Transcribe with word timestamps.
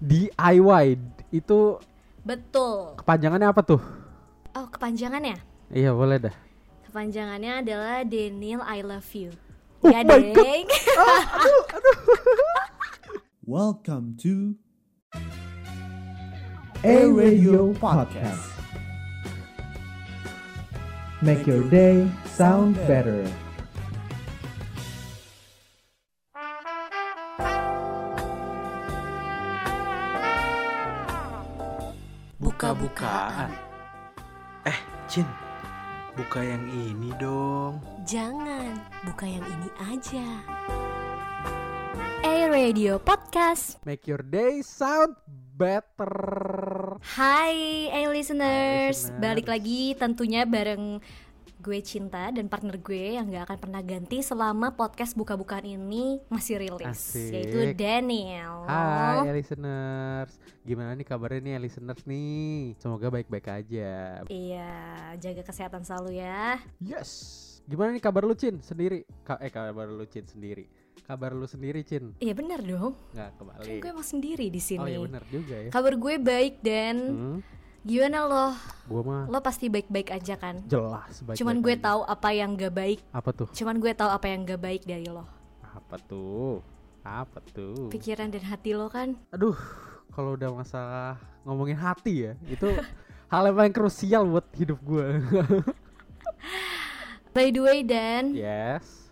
DIY 0.00 0.96
itu 1.28 1.76
Betul. 2.24 2.96
kepanjangannya 2.96 3.52
apa 3.52 3.60
tuh? 3.60 3.76
Oh, 4.56 4.64
kepanjangannya? 4.72 5.36
Iya 5.68 5.92
boleh 5.92 6.16
dah. 6.16 6.32
Kepanjangannya 6.88 7.60
adalah 7.60 8.00
Daniel 8.08 8.64
I 8.64 8.80
love 8.80 9.12
you. 9.12 9.36
Oh 9.84 9.92
ya, 9.92 10.00
my 10.00 10.32
God. 10.32 10.40
Deng. 10.40 10.64
Welcome 13.44 14.16
to 14.24 14.56
A 16.80 17.04
Radio 17.04 17.76
Podcast. 17.76 18.48
Make 21.20 21.44
your 21.44 21.60
day 21.68 22.08
sound 22.24 22.80
better. 22.88 23.28
Buka-bukaan. 32.80 33.52
Eh, 34.64 34.78
Cin. 35.04 35.28
Buka 36.16 36.40
yang 36.40 36.64
ini 36.72 37.12
dong. 37.20 37.76
Jangan, 38.08 38.72
buka 39.04 39.28
yang 39.28 39.44
ini 39.44 39.68
aja. 39.84 40.24
A 42.24 42.48
Radio 42.48 42.96
Podcast. 42.96 43.76
Make 43.84 44.08
your 44.08 44.24
day 44.24 44.64
sound 44.64 45.12
better. 45.60 46.96
Hai, 47.04 47.92
A 47.92 48.08
listeners. 48.08 49.12
listeners. 49.12 49.20
Balik 49.20 49.52
lagi 49.52 49.92
tentunya 50.00 50.48
bareng 50.48 51.04
gue 51.60 51.78
Cinta 51.80 52.32
dan 52.32 52.48
partner 52.48 52.74
gue 52.74 53.20
yang 53.20 53.28
gak 53.28 53.44
akan 53.44 53.58
pernah 53.60 53.80
ganti 53.80 54.18
selama 54.18 54.72
podcast 54.72 55.12
buka-bukaan 55.12 55.62
ini 55.62 56.16
masih 56.26 56.56
rilis 56.56 56.88
Asik. 57.12 57.30
yaitu 57.30 57.58
Daniel. 57.76 58.64
Hai 58.64 59.28
ya 59.28 59.32
listeners. 59.32 60.32
Gimana 60.62 60.96
nih 60.96 61.04
kabarnya 61.04 61.40
nih 61.40 61.52
ya 61.52 61.60
listeners 61.60 62.02
nih? 62.02 62.72
Semoga 62.76 63.12
baik-baik 63.12 63.46
aja. 63.46 64.24
Iya, 64.26 64.72
jaga 65.20 65.42
kesehatan 65.42 65.84
selalu 65.84 66.16
ya. 66.18 66.56
Yes. 66.80 67.36
Gimana 67.64 67.92
nih 67.92 68.00
kabar 68.00 68.24
lu 68.24 68.32
Cin 68.32 68.58
sendiri? 68.58 69.04
Ka 69.20 69.36
eh 69.36 69.52
kabar 69.52 69.86
lu 69.86 70.02
Cin 70.04 70.24
sendiri. 70.24 70.64
Kabar 71.04 71.30
lu 71.30 71.44
sendiri 71.44 71.84
Cin? 71.84 72.16
Iya 72.18 72.32
benar 72.32 72.60
dong. 72.60 72.96
Nggak 73.12 73.30
Kan 73.30 73.38
kembali. 73.38 73.78
gue 73.78 73.90
emang 73.90 74.08
sendiri 74.08 74.46
di 74.48 74.58
sini. 74.58 74.80
Oh 74.80 74.88
iya 74.88 74.98
benar 74.98 75.22
juga 75.28 75.56
ya. 75.58 75.68
Kabar 75.68 75.94
gue 75.94 76.14
baik 76.16 76.54
dan 76.60 76.96
Hmm, 76.98 77.38
gimana 77.80 78.28
lo? 78.28 78.46
gua 78.86 79.02
mah 79.06 79.22
Lo 79.30 79.38
pasti 79.40 79.72
baik-baik 79.72 80.10
aja 80.10 80.34
kan? 80.36 80.60
jelas 80.66 81.22
baik. 81.24 81.38
Cuman 81.40 81.64
gue 81.64 81.74
tahu 81.78 82.00
apa 82.04 82.28
yang 82.30 82.54
gak 82.54 82.74
baik. 82.74 83.00
Apa 83.10 83.30
tuh? 83.32 83.48
Cuman 83.54 83.80
gue 83.80 83.92
tahu 83.94 84.10
apa 84.10 84.26
yang 84.28 84.44
gak 84.44 84.60
baik 84.60 84.82
dari 84.84 85.08
lo. 85.08 85.24
Apa 85.62 85.96
tuh? 85.96 86.60
Apa 87.00 87.40
tuh? 87.50 87.88
Pikiran 87.88 88.28
dan 88.28 88.44
hati 88.44 88.76
lo 88.76 88.92
kan. 88.92 89.16
Aduh, 89.32 89.56
kalau 90.12 90.36
udah 90.36 90.52
masalah 90.52 91.16
ngomongin 91.48 91.78
hati 91.78 92.28
ya, 92.28 92.32
itu 92.44 92.68
hal 93.32 93.48
yang 93.48 93.56
paling 93.56 93.74
krusial 93.74 94.28
buat 94.28 94.44
hidup 94.52 94.78
gue. 94.84 95.06
By 97.30 97.54
the 97.54 97.62
way 97.62 97.86
dan 97.86 98.34
yes. 98.34 99.06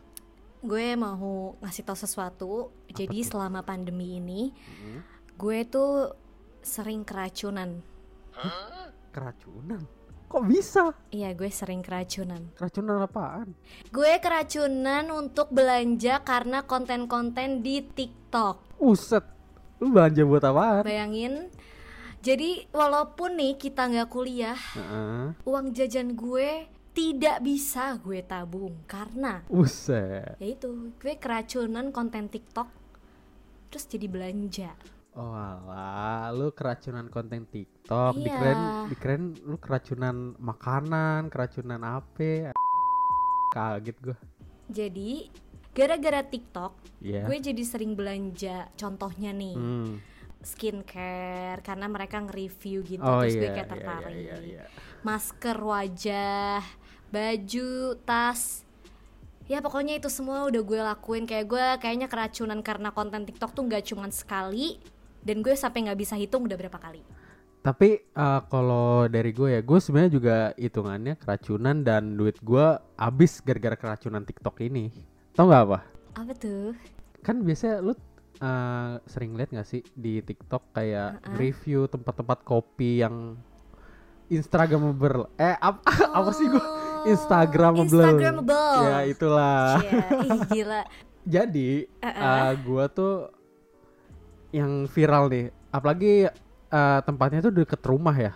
gue 0.58 0.98
mau 0.98 1.54
ngasih 1.62 1.86
tau 1.86 1.94
sesuatu. 1.94 2.74
Jadi 2.90 3.22
tuh? 3.22 3.30
selama 3.30 3.62
pandemi 3.62 4.18
ini 4.18 4.50
Hmm, 4.50 5.00
gue 5.38 5.58
tuh 5.64 6.12
sering 6.60 7.06
keracunan. 7.06 7.78
Keracunan. 9.12 9.82
Kok 10.28 10.44
bisa? 10.44 10.92
Iya 11.08 11.32
gue 11.32 11.48
sering 11.48 11.80
keracunan. 11.80 12.52
Keracunan 12.52 13.00
apaan? 13.00 13.56
Gue 13.88 14.20
keracunan 14.20 15.08
untuk 15.08 15.48
belanja 15.48 16.20
karena 16.20 16.68
konten-konten 16.68 17.64
di 17.64 17.80
TikTok. 17.80 18.76
Uset. 18.76 19.24
Lu 19.80 19.88
belanja 19.88 20.22
buat 20.28 20.44
apaan? 20.44 20.84
Bayangin. 20.84 21.48
Jadi 22.20 22.66
walaupun 22.74 23.38
nih 23.40 23.56
kita 23.56 23.88
nggak 23.88 24.10
kuliah, 24.10 24.58
Heeh. 24.58 25.38
uang 25.46 25.70
jajan 25.72 26.12
gue 26.12 26.66
tidak 26.92 27.40
bisa 27.40 27.94
gue 27.94 28.26
tabung 28.26 28.74
karena 28.90 29.46
Uset. 29.46 30.34
yaitu 30.42 30.90
gue 30.98 31.14
keracunan 31.14 31.94
konten 31.94 32.26
TikTok 32.26 32.66
terus 33.70 33.86
jadi 33.86 34.10
belanja. 34.10 34.74
Oh 35.18 35.34
alah, 35.34 36.30
lu 36.30 36.54
keracunan 36.54 37.10
konten 37.10 37.42
TikTok. 37.44 38.14
Iya. 38.14 38.22
Dikirain, 38.22 38.60
dikirain 38.86 39.24
lu 39.42 39.58
keracunan 39.58 40.38
makanan, 40.38 41.26
keracunan 41.26 41.82
apa? 41.82 42.54
Kaget 43.50 43.98
gue. 43.98 44.16
Jadi 44.70 45.26
gara-gara 45.74 46.22
TikTok 46.22 47.02
Iya. 47.02 47.26
gue 47.26 47.36
jadi 47.42 47.62
sering 47.66 47.98
belanja. 47.98 48.70
Contohnya 48.78 49.34
nih 49.34 49.58
Hmm. 49.58 49.98
skincare 50.38 51.66
karena 51.66 51.90
mereka 51.90 52.22
nge-review 52.22 52.86
gitu 52.86 53.02
Oh 53.02 53.18
terus 53.18 53.34
gue 53.34 53.42
iya, 53.42 53.54
kayak 53.58 53.66
iya, 53.66 53.74
tertarik. 53.74 54.14
iya, 54.14 54.36
iya. 54.38 54.64
Masker 55.02 55.58
wajah, 55.58 56.62
baju, 57.10 57.70
tas. 58.06 58.62
Ya 59.50 59.58
pokoknya 59.58 59.98
itu 59.98 60.06
semua 60.06 60.46
udah 60.46 60.62
gue 60.62 60.78
lakuin 60.78 61.26
kayak 61.26 61.46
gue 61.50 61.64
kayaknya 61.82 62.06
keracunan 62.06 62.62
karena 62.62 62.94
konten 62.94 63.26
TikTok 63.26 63.50
tuh 63.50 63.66
nggak 63.66 63.82
cuman 63.82 64.14
sekali 64.14 64.78
dan 65.22 65.42
gue 65.42 65.54
sampai 65.54 65.88
nggak 65.88 65.98
bisa 65.98 66.14
hitung 66.14 66.46
udah 66.46 66.56
berapa 66.56 66.78
kali. 66.78 67.02
Tapi 67.58 67.88
eh, 68.00 68.40
kalau 68.48 69.10
dari 69.10 69.34
gue 69.34 69.58
ya, 69.58 69.60
gue 69.60 69.78
sebenarnya 69.78 70.12
juga 70.12 70.36
hitungannya 70.54 71.14
keracunan 71.18 71.82
dan 71.82 72.14
duit 72.14 72.38
gue 72.40 72.66
habis 72.94 73.42
gara-gara 73.42 73.76
keracunan 73.76 74.22
TikTok 74.22 74.62
ini. 74.62 74.88
Tau 75.34 75.50
nggak 75.50 75.62
apa? 75.68 75.78
Apa 76.16 76.32
tuh? 76.34 76.72
Kan 77.20 77.42
biasanya 77.42 77.82
lu 77.82 77.92
eh, 78.38 78.92
sering 79.04 79.34
lihat 79.34 79.50
nggak 79.50 79.68
sih 79.68 79.82
di 79.92 80.22
TikTok 80.22 80.72
kayak 80.72 81.18
Uh-uh. 81.20 81.36
review 81.36 81.90
tempat-tempat 81.90 82.46
kopi 82.46 83.02
yang 83.02 83.36
Instagramable. 84.28 85.28
Eh 85.36 85.56
ap- 85.56 85.84
apa 86.18 86.30
sih 86.32 86.46
gue? 86.46 86.60
Oh, 86.60 87.06
Instagramable. 87.06 88.04
Instagramable. 88.04 88.76
Ya 88.84 88.98
itulah. 89.04 89.80
Cia, 89.80 90.06
ih 90.24 90.40
gila. 90.52 90.80
Jadi 91.34 91.70
Uh-uh. 92.00 92.24
eh, 92.24 92.52
gua 92.64 92.84
tuh 92.88 93.28
yang 94.50 94.86
viral 94.86 95.28
nih, 95.28 95.46
apalagi 95.68 96.28
eh, 96.68 97.00
tempatnya 97.02 97.40
tuh 97.40 97.54
deket 97.54 97.80
rumah 97.82 98.12
ya. 98.12 98.32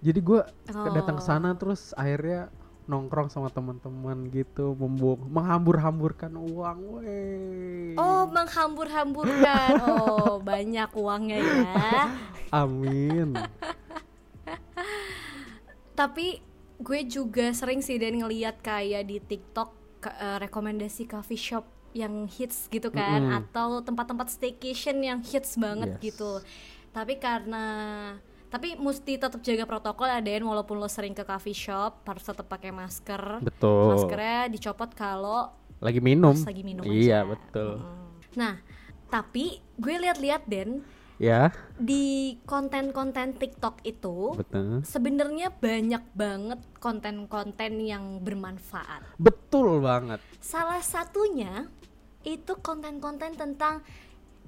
Jadi 0.00 0.20
gua 0.20 0.44
ke- 0.64 0.92
datang 0.92 1.16
ke 1.16 1.24
sana 1.24 1.52
Oh. 1.52 1.56
terus 1.56 1.92
akhirnya 1.92 2.48
nongkrong 2.84 3.28
sama 3.28 3.46
teman-teman 3.48 4.26
gitu, 4.28 4.74
membuang 4.74 5.22
menghambur-hamburkan 5.24 6.34
uang, 6.34 6.78
weh. 6.98 7.94
Oh, 7.94 8.26
menghambur-hamburkan. 8.26 9.70
Oh, 9.80 10.42
banyak 10.42 10.90
uangnya 10.90 11.38
ya. 11.38 12.10
Amin. 12.50 13.38
Tapi 15.94 16.40
gue 16.80 17.00
juga 17.04 17.52
sering 17.52 17.78
sih 17.78 17.94
dan 17.94 18.16
ngeliat 18.16 18.58
kayak 18.58 19.04
di 19.04 19.20
TikTok 19.20 19.70
ke- 20.00 20.10
eh, 20.10 20.38
rekomendasi 20.40 21.04
coffee 21.06 21.38
shop 21.38 21.64
yang 21.92 22.26
hits 22.26 22.66
gitu 22.66 22.88
kan 22.88 23.20
Mm-mm. 23.20 23.38
atau 23.42 23.80
tempat-tempat 23.80 24.28
staycation 24.28 25.00
yang 25.00 25.18
hits 25.20 25.56
banget 25.56 25.98
Yes. 25.98 26.02
gitu. 26.12 26.32
Tapi 26.90 27.16
karena 27.16 27.64
tapi 28.46 28.74
mesti 28.74 29.14
tetap 29.14 29.38
jaga 29.40 29.62
protokol 29.62 30.06
aden 30.06 30.42
walaupun 30.42 30.74
lo 30.74 30.86
sering 30.86 31.14
ke 31.14 31.22
coffee 31.22 31.54
shop 31.54 32.02
harus 32.02 32.24
tetap 32.24 32.44
pakai 32.44 32.70
masker. 32.70 33.38
Betul. 33.40 33.94
Maskernya 33.94 34.50
dicopot 34.50 34.90
kalau 34.90 35.54
Lagi 35.78 35.98
minum. 35.98 36.34
lagi 36.34 36.60
minum 36.60 36.82
Iya, 36.82 37.22
aja. 37.22 37.30
betul. 37.30 37.72
Mm. 37.78 38.10
Nah, 38.34 38.54
tapi 39.06 39.44
gue 39.74 39.94
lihat-lihat 39.96 40.44
Den 40.44 40.82
Ya, 41.16 41.52
di 41.76 42.40
konten-konten 42.42 43.36
TikTok 43.36 43.84
itu 43.84 44.32
betul. 44.34 44.80
sebenarnya 44.80 45.52
banyak 45.52 46.00
banget 46.10 46.60
konten-konten 46.80 47.76
yang 47.76 48.18
bermanfaat. 48.18 49.04
Betul 49.14 49.78
banget. 49.78 50.16
Salah 50.40 50.80
satunya 50.80 51.68
itu 52.24 52.52
konten-konten 52.60 53.32
tentang 53.36 53.80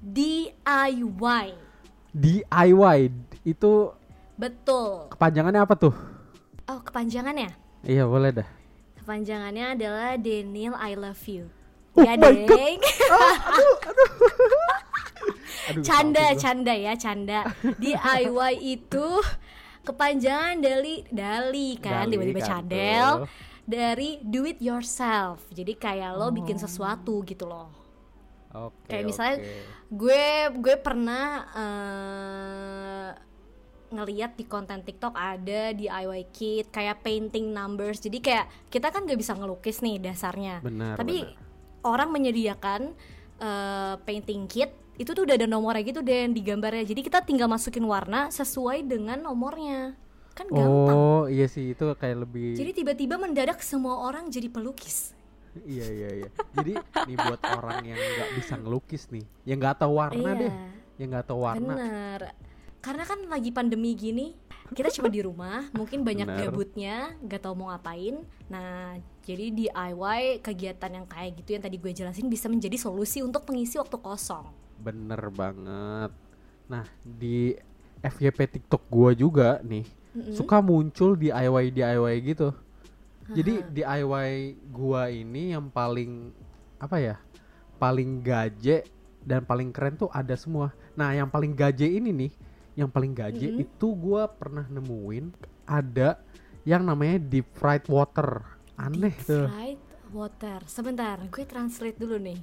DIY. 0.02 1.46
DIY 2.12 2.98
itu 3.48 3.72
Betul. 4.36 5.08
kepanjangannya 5.14 5.60
apa 5.64 5.74
tuh? 5.78 5.94
Oh, 6.68 6.80
kepanjangannya? 6.84 7.54
Iya, 7.82 8.04
boleh 8.06 8.30
dah. 8.42 8.48
Kepanjangannya 9.02 9.74
adalah 9.74 10.14
Daniel 10.20 10.74
I 10.78 10.94
love 10.94 11.22
you. 11.26 11.50
Oh 11.92 12.04
ya, 12.04 12.16
my 12.16 12.46
God. 12.46 12.56
Deng. 12.56 12.80
Aduh, 15.62 15.82
canda, 15.86 16.18
maafin 16.18 16.34
gua. 16.34 16.42
canda 16.42 16.74
ya, 16.74 16.92
canda. 16.98 17.40
DIY 17.78 18.52
itu 18.62 19.08
kepanjangan 19.82 20.58
dari 20.62 21.06
dali 21.10 21.78
kan, 21.78 22.10
tiba-tiba 22.10 22.40
kan 22.42 22.48
cadel 22.48 23.08
tuh. 23.22 23.28
Dari 23.72 24.20
do 24.20 24.44
it 24.44 24.60
yourself. 24.60 25.40
Jadi 25.48 25.72
kayak 25.74 26.12
lo 26.14 26.28
bikin 26.28 26.60
Oh. 26.60 26.62
sesuatu 26.68 27.24
gitu 27.24 27.48
loh. 27.48 27.72
Oke. 28.52 28.92
Kayak 28.92 29.04
misalnya 29.08 29.36
oke. 29.40 29.48
gue 29.88 30.24
gue 30.60 30.76
pernah 30.76 31.24
eh, 31.56 33.10
ngeliat 33.92 34.36
di 34.36 34.44
konten 34.48 34.80
TikTok 34.80 35.12
ada 35.12 35.72
DIY 35.72 36.32
kit 36.32 36.68
kayak 36.68 37.00
painting 37.00 37.52
numbers. 37.52 38.00
Jadi 38.00 38.20
kayak 38.20 38.48
kita 38.68 38.88
kan 38.88 39.04
gak 39.04 39.16
bisa 39.16 39.32
ngelukis 39.32 39.80
nih 39.80 40.00
dasarnya. 40.00 40.60
Benar. 40.60 40.96
Tapi 41.00 41.24
benar. 41.24 41.36
orang 41.84 42.08
menyediakan 42.12 42.80
eh, 43.40 43.94
painting 44.04 44.44
kit 44.48 44.70
itu 45.00 45.16
tuh 45.16 45.24
udah 45.24 45.40
ada 45.40 45.48
nomornya 45.48 45.82
gitu 45.88 46.04
Den 46.04 46.36
di 46.36 46.44
gambarnya. 46.44 46.84
Jadi 46.84 47.00
kita 47.00 47.24
tinggal 47.24 47.48
masukin 47.48 47.84
warna 47.88 48.28
sesuai 48.28 48.84
dengan 48.84 49.24
nomornya. 49.24 49.96
Kan 50.32 50.48
gampang. 50.48 50.96
Oh 50.96 51.24
iya 51.28 51.46
sih 51.46 51.76
itu 51.76 51.84
kayak 51.96 52.24
lebih 52.24 52.56
Jadi 52.56 52.70
tiba-tiba 52.82 53.20
mendadak 53.20 53.60
semua 53.60 54.00
orang 54.00 54.32
jadi 54.32 54.48
pelukis. 54.48 55.12
iya 55.68 55.84
iya 55.84 56.08
iya. 56.24 56.28
Jadi 56.56 56.72
nih 56.80 57.16
buat 57.20 57.40
orang 57.44 57.84
yang 57.84 58.00
nggak 58.00 58.30
bisa 58.40 58.56
ngelukis 58.56 59.12
nih, 59.12 59.24
yang 59.44 59.60
nggak 59.60 59.84
tahu 59.84 60.00
warna 60.00 60.30
iya. 60.32 60.40
deh, 60.40 60.52
yang 60.96 61.08
nggak 61.12 61.26
tahu 61.28 61.40
warna. 61.44 61.74
Bener. 61.76 62.20
Karena 62.80 63.04
kan 63.04 63.20
lagi 63.28 63.52
pandemi 63.52 63.92
gini, 63.92 64.32
kita 64.72 64.88
cuma 64.88 65.12
di 65.12 65.20
rumah, 65.20 65.68
mungkin 65.76 66.02
banyak 66.02 66.24
Bener. 66.24 66.40
gabutnya, 66.48 66.96
nggak 67.20 67.40
tahu 67.44 67.54
mau 67.54 67.68
ngapain. 67.68 68.24
Nah, 68.48 68.96
jadi 69.22 69.52
DIY 69.52 70.40
kegiatan 70.40 70.90
yang 70.90 71.06
kayak 71.06 71.36
gitu 71.44 71.54
yang 71.54 71.62
tadi 71.62 71.76
gue 71.76 71.92
jelasin 71.94 72.26
bisa 72.32 72.48
menjadi 72.48 72.80
solusi 72.80 73.20
untuk 73.20 73.44
mengisi 73.46 73.76
waktu 73.76 74.00
kosong. 74.00 74.48
Bener 74.82 75.20
banget. 75.30 76.10
Nah 76.66 76.84
di 77.04 77.52
FYP 78.02 78.58
TikTok 78.58 78.82
gua 78.90 79.14
juga 79.14 79.62
nih 79.62 79.86
Mm-mm. 80.12 80.32
suka 80.32 80.60
muncul 80.60 81.16
DIY 81.16 81.72
DIY 81.72 82.14
gitu. 82.34 82.52
Jadi. 83.32 83.64
DIY 83.72 84.32
gua 84.72 85.08
ini 85.08 85.54
yang 85.56 85.68
paling 85.72 86.32
apa 86.80 86.96
ya? 87.00 87.16
Paling 87.80 88.22
gaje 88.22 88.86
dan 89.24 89.42
paling 89.46 89.70
keren 89.74 89.96
tuh 89.98 90.10
ada 90.12 90.34
semua. 90.38 90.74
Nah, 90.98 91.10
yang 91.16 91.28
paling 91.30 91.52
gaje 91.56 91.86
ini 91.88 92.10
nih, 92.12 92.32
yang 92.78 92.90
paling 92.90 93.12
gaje 93.16 93.48
Mm-mm. 93.48 93.62
itu 93.64 93.88
gua 93.96 94.28
pernah 94.30 94.66
nemuin 94.68 95.32
ada 95.66 96.20
yang 96.66 96.82
namanya 96.86 97.18
deep 97.22 97.48
fried 97.56 97.86
water. 97.90 98.44
Aneh 98.78 99.14
Deep 99.14 99.26
tuh. 99.26 99.46
fried 99.46 99.80
water. 100.16 100.60
Sebentar, 100.66 101.16
gue 101.32 101.44
translate 101.52 101.98
dulu 101.98 102.16
nih. 102.18 102.40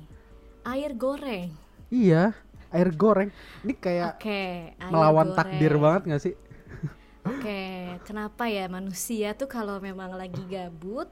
Air 0.65 0.91
goreng. 0.95 1.51
Iya, 1.89 2.33
air 2.75 2.89
goreng. 3.01 3.29
Ini 3.65 3.73
kayak 3.85 4.11
Oke, 4.13 4.41
air 4.77 4.93
melawan 4.93 5.27
goreng. 5.27 5.37
takdir 5.37 5.73
banget 5.83 6.01
gak 6.11 6.21
sih? 6.25 6.33
Oke, 7.31 7.61
kenapa 8.03 8.43
ya 8.45 8.65
manusia 8.65 9.33
tuh 9.33 9.45
kalau 9.45 9.77
memang 9.77 10.11
lagi 10.11 10.41
gabut, 10.43 11.05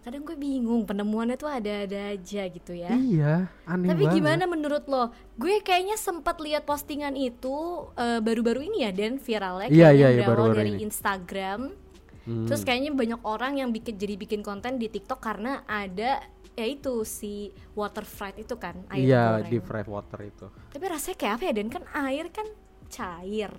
kadang 0.00 0.22
gue 0.22 0.34
bingung 0.34 0.82
penemuannya 0.82 1.34
tuh 1.34 1.46
ada-ada 1.46 2.10
aja 2.10 2.42
gitu 2.44 2.72
ya. 2.72 2.90
Iya, 2.90 3.46
aneh 3.64 3.88
Tapi 3.88 4.02
banget. 4.02 4.16
gimana 4.18 4.44
menurut 4.44 4.84
lo? 4.84 5.08
Gue 5.34 5.60
kayaknya 5.60 5.94
sempat 5.94 6.38
lihat 6.38 6.62
postingan 6.62 7.14
itu 7.14 7.54
eh, 7.94 8.18
baru-baru 8.18 8.66
ini 8.66 8.82
ya 8.82 8.90
Dan 8.90 9.16
viralnya 9.16 9.70
Iya, 9.70 9.88
kayaknya 9.88 9.94
iya, 9.94 10.08
iya, 10.10 10.20
berawal 10.20 10.30
baru-baru 10.50 10.58
dari 10.58 10.72
ini. 10.74 10.80
Instagram. 10.84 11.60
Hmm. 12.22 12.46
Terus 12.46 12.62
kayaknya 12.62 12.90
banyak 12.92 13.20
orang 13.22 13.52
yang 13.58 13.70
bikin 13.70 13.94
jadi 13.94 14.14
bikin 14.14 14.40
konten 14.40 14.78
di 14.78 14.86
TikTok 14.86 15.18
karena 15.18 15.62
ada 15.66 16.22
ya 16.52 16.66
itu 16.68 17.02
si 17.02 17.48
water 17.72 18.04
fried 18.04 18.36
itu 18.38 18.54
kan 18.54 18.76
air 18.90 19.06
Iya, 19.06 19.22
goreng. 19.38 19.50
deep 19.50 19.64
fried 19.64 19.88
water 19.88 20.20
itu. 20.20 20.46
Tapi 20.68 20.84
rasanya 20.84 21.16
kayak 21.16 21.32
apa 21.34 21.44
ya 21.46 21.52
Dan 21.52 21.68
kan 21.68 21.82
air 21.96 22.26
kan 22.28 22.46
cair. 22.86 23.50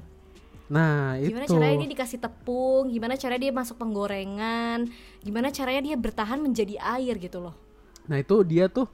Nah, 0.73 1.19
Gimana 1.27 1.45
itu. 1.45 1.53
caranya 1.53 1.77
dia 1.81 1.89
dikasih 1.93 2.19
tepung? 2.25 2.83
Gimana 2.89 3.13
caranya 3.21 3.41
dia 3.45 3.53
masuk 3.53 3.75
penggorengan? 3.81 4.79
Gimana 5.25 5.47
caranya 5.57 5.81
dia 5.87 5.97
bertahan 6.05 6.39
menjadi 6.45 6.75
air 6.97 7.15
gitu 7.21 7.39
loh? 7.45 7.55
Nah, 8.09 8.17
itu 8.19 8.35
dia 8.43 8.65
tuh 8.67 8.87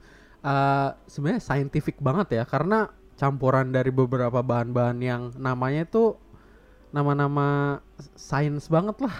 uh, 0.44 0.88
sebenarnya 1.08 1.42
scientific 1.42 1.96
banget 1.98 2.42
ya 2.42 2.44
karena 2.46 2.78
campuran 3.18 3.68
dari 3.76 3.90
beberapa 3.92 4.40
bahan-bahan 4.40 4.98
yang 5.02 5.22
namanya 5.36 5.84
tuh 5.88 6.08
nama-nama 6.90 7.78
sains 8.16 8.66
banget 8.68 8.96
lah. 9.04 9.16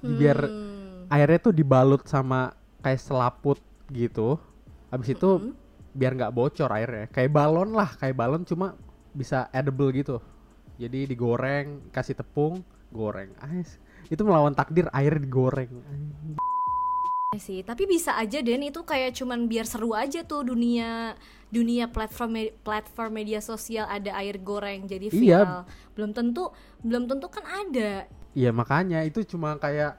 Biar 0.00 0.38
Hmm. 0.40 1.06
airnya 1.12 1.40
tuh 1.42 1.54
dibalut 1.54 2.02
sama 2.06 2.54
kayak 2.80 3.02
selaput 3.02 3.58
gitu. 3.92 4.38
Habis 4.90 5.14
itu 5.18 5.30
Mm-mm. 5.38 5.54
biar 5.92 6.12
nggak 6.16 6.34
bocor 6.34 6.70
airnya. 6.72 7.06
Kayak 7.10 7.32
balon 7.34 7.70
lah, 7.74 7.90
kayak 7.98 8.16
balon 8.16 8.42
cuma 8.46 8.78
bisa 9.12 9.50
edible 9.52 9.90
gitu. 9.92 10.16
Jadi 10.80 11.04
digoreng, 11.04 11.92
kasih 11.92 12.16
tepung, 12.16 12.64
goreng. 12.88 13.28
Ais. 13.36 13.76
Itu 14.08 14.24
melawan 14.24 14.56
takdir 14.56 14.88
air 14.90 15.20
digoreng. 15.20 15.68
Iya 17.30 17.38
sih, 17.38 17.60
tapi 17.62 17.86
bisa 17.86 18.16
aja 18.16 18.40
Den 18.40 18.64
itu 18.64 18.82
kayak 18.82 19.14
cuman 19.14 19.46
biar 19.46 19.62
seru 19.62 19.94
aja 19.94 20.24
tuh 20.24 20.42
dunia 20.42 21.14
dunia 21.46 21.86
platform 21.86 22.30
me- 22.32 22.54
platform 22.58 23.12
media 23.12 23.38
sosial 23.38 23.86
ada 23.86 24.18
air 24.18 24.40
goreng 24.40 24.88
jadi 24.88 25.06
Iya. 25.06 25.14
viral. 25.14 25.60
Belum 25.94 26.10
tentu 26.10 26.50
belum 26.80 27.06
tentu 27.06 27.28
kan 27.28 27.44
ada. 27.44 28.08
Iya 28.32 28.50
makanya 28.50 29.04
itu 29.04 29.22
cuma 29.22 29.54
kayak 29.56 29.94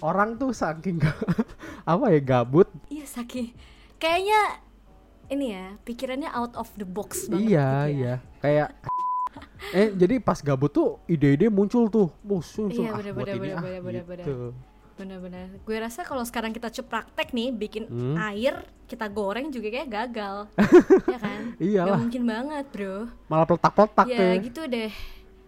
orang 0.00 0.34
tuh 0.34 0.50
saking 0.50 0.98
apa 1.86 2.10
ya 2.10 2.18
gabut. 2.18 2.66
Iya 2.88 3.06
saking 3.06 3.54
kayaknya 4.00 4.58
ini 5.30 5.54
ya 5.54 5.78
pikirannya 5.80 6.30
out 6.32 6.58
of 6.58 6.66
the 6.74 6.84
box 6.84 7.30
banget 7.30 7.54
iya 7.54 7.68
gitu 7.86 7.86
ya. 7.86 7.94
iya 7.94 8.14
kayak 8.42 8.68
eh 9.76 9.88
jadi 9.90 10.18
pas 10.18 10.38
gabut 10.38 10.68
tuh 10.68 11.00
ide-ide 11.04 11.46
muncul 11.46 11.86
tuh 11.86 12.08
musuh 12.20 12.66
Iya, 12.66 12.88
ah, 12.88 12.96
bener, 12.96 13.12
buat 13.12 13.24
bener, 13.24 13.34
ini 13.34 13.40
bener, 13.40 13.54
ah 13.54 13.62
bener, 13.62 13.80
bener, 13.80 14.04
bener. 14.04 14.24
gitu. 14.24 14.38
Benar-benar. 14.94 15.46
Gue 15.60 15.76
rasa 15.76 16.00
kalau 16.02 16.22
sekarang 16.22 16.50
kita 16.50 16.70
coba 16.72 17.02
praktek 17.02 17.30
nih 17.30 17.50
bikin 17.50 17.84
Hmm. 17.84 18.14
air 18.16 18.62
kita 18.84 19.06
goreng 19.06 19.50
juga 19.50 19.66
kayak 19.68 19.90
gagal. 19.90 20.36
ya 21.10 21.18
kan? 21.18 21.40
Iyalah. 21.58 21.88
Gak 21.90 22.00
mungkin 22.00 22.22
banget, 22.24 22.64
Bro. 22.70 22.96
Malah 23.26 23.42
peletak-peletak 23.44 24.06
ya 24.06 24.18
tuh. 24.20 24.32
gitu 24.44 24.62
deh. 24.64 24.92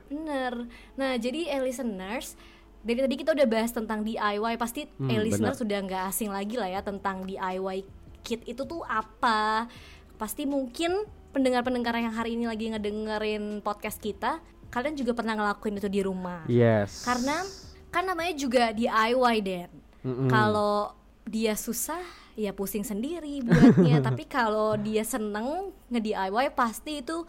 Bener. 0.06 0.53
Nah, 0.94 1.15
jadi 1.15 1.47
eh, 1.49 1.62
listeners 1.62 2.35
dari 2.81 2.99
tadi 3.00 3.15
kita 3.17 3.31
udah 3.32 3.47
bahas 3.47 3.71
tentang 3.71 4.03
DIY, 4.03 4.55
pasti 4.56 4.91
Hmm, 4.93 5.09
eh, 5.09 5.21
listener 5.21 5.50
benar. 5.50 5.59
sudah 5.59 5.79
nggak 5.81 6.03
asing 6.06 6.31
lagi 6.31 6.55
lah 6.55 6.67
ya 6.69 6.81
tentang 6.81 7.23
DIY 7.23 7.87
kit 8.21 8.43
itu 8.44 8.62
tuh 8.62 8.82
apa. 8.82 9.71
Pasti 10.17 10.43
mungkin 10.43 11.06
pendengar-pendengar 11.37 11.93
yang 12.00 12.17
hari 12.17 12.33
ini 12.33 12.49
lagi 12.49 12.73
ngedengerin 12.73 13.61
podcast 13.61 14.00
kita, 14.00 14.41
kalian 14.73 14.97
juga 14.97 15.12
pernah 15.12 15.37
ngelakuin 15.37 15.77
itu 15.77 15.88
di 15.93 16.00
rumah. 16.00 16.49
Yes. 16.49 17.05
Karena 17.05 17.44
kan 17.93 18.09
namanya 18.09 18.33
juga 18.33 18.73
DIY 18.73 19.37
Den. 19.44 19.69
Mm-mm. 20.00 20.33
Kalau 20.33 20.97
dia 21.29 21.53
susah 21.53 22.00
ya 22.41 22.56
pusing 22.56 22.88
sendiri 22.88 23.44
buatnya, 23.44 24.00
tapi 24.09 24.25
kalau 24.25 24.81
dia 24.81 25.05
seneng 25.05 25.77
nge-DIY 25.93 26.56
pasti 26.56 27.05
itu 27.05 27.29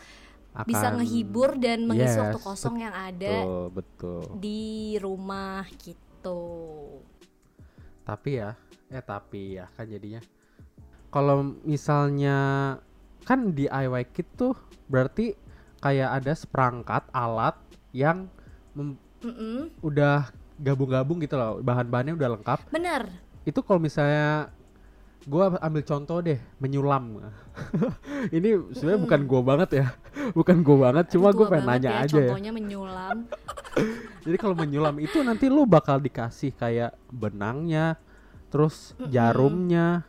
bisa 0.63 0.87
Akan- 0.89 1.03
ngehibur 1.03 1.59
dan 1.59 1.83
mengisi 1.83 2.15
Yes, 2.15 2.21
waktu 2.23 2.39
kosong 2.39 2.79
yang 2.79 2.95
ada 2.95 3.43
betul 3.43 3.63
betul. 3.75 4.21
di 4.39 4.95
rumah 5.03 5.67
gitu. 5.83 6.39
Tapi 8.07 8.39
ya, 8.39 8.55
eh 8.87 9.03
tapi 9.03 9.59
ya 9.59 9.67
kan 9.75 9.85
jadinya 9.85 10.23
kalau 11.11 11.59
misalnya 11.61 12.37
kan 13.27 13.51
DIY 13.51 14.07
kit 14.15 14.23
tuh 14.39 14.55
berarti 14.87 15.35
kayak 15.83 16.23
ada 16.23 16.31
seperangkat 16.31 17.03
alat 17.11 17.59
yang 17.91 18.31
mem- 18.71 18.95
udah 19.83 20.31
gabung-gabung 20.55 21.19
gitu 21.19 21.35
loh, 21.35 21.59
bahan-bahannya 21.59 22.15
udah 22.15 22.29
lengkap. 22.39 22.59
Bener. 22.71 23.11
Itu 23.43 23.59
kalau 23.61 23.83
misalnya 23.83 24.49
gua 25.27 25.59
ambil 25.59 25.83
contoh 25.83 26.23
deh, 26.23 26.39
menyulam. 26.57 27.19
Ini 28.37 28.73
sebenarnya 28.73 29.01
bukan 29.03 29.21
gua 29.27 29.41
banget 29.43 29.69
ya. 29.83 29.87
Bukan 30.37 30.59
gua 30.59 30.91
banget, 30.91 31.15
cuma 31.15 31.31
gue 31.31 31.47
pengen 31.47 31.67
nanya 31.71 31.91
ya, 31.91 32.03
aja 32.03 32.19
ya. 32.19 32.35
Contohnya 32.35 32.51
menyulam. 32.51 33.17
Jadi 34.27 34.35
kalau 34.35 34.55
menyulam 34.59 34.95
itu 34.99 35.23
nanti 35.23 35.47
lu 35.47 35.63
bakal 35.63 36.03
dikasih 36.03 36.51
kayak 36.51 36.99
benangnya, 37.07 37.95
terus 38.51 38.91
Mm-mm. 38.99 39.07
jarumnya, 39.07 40.03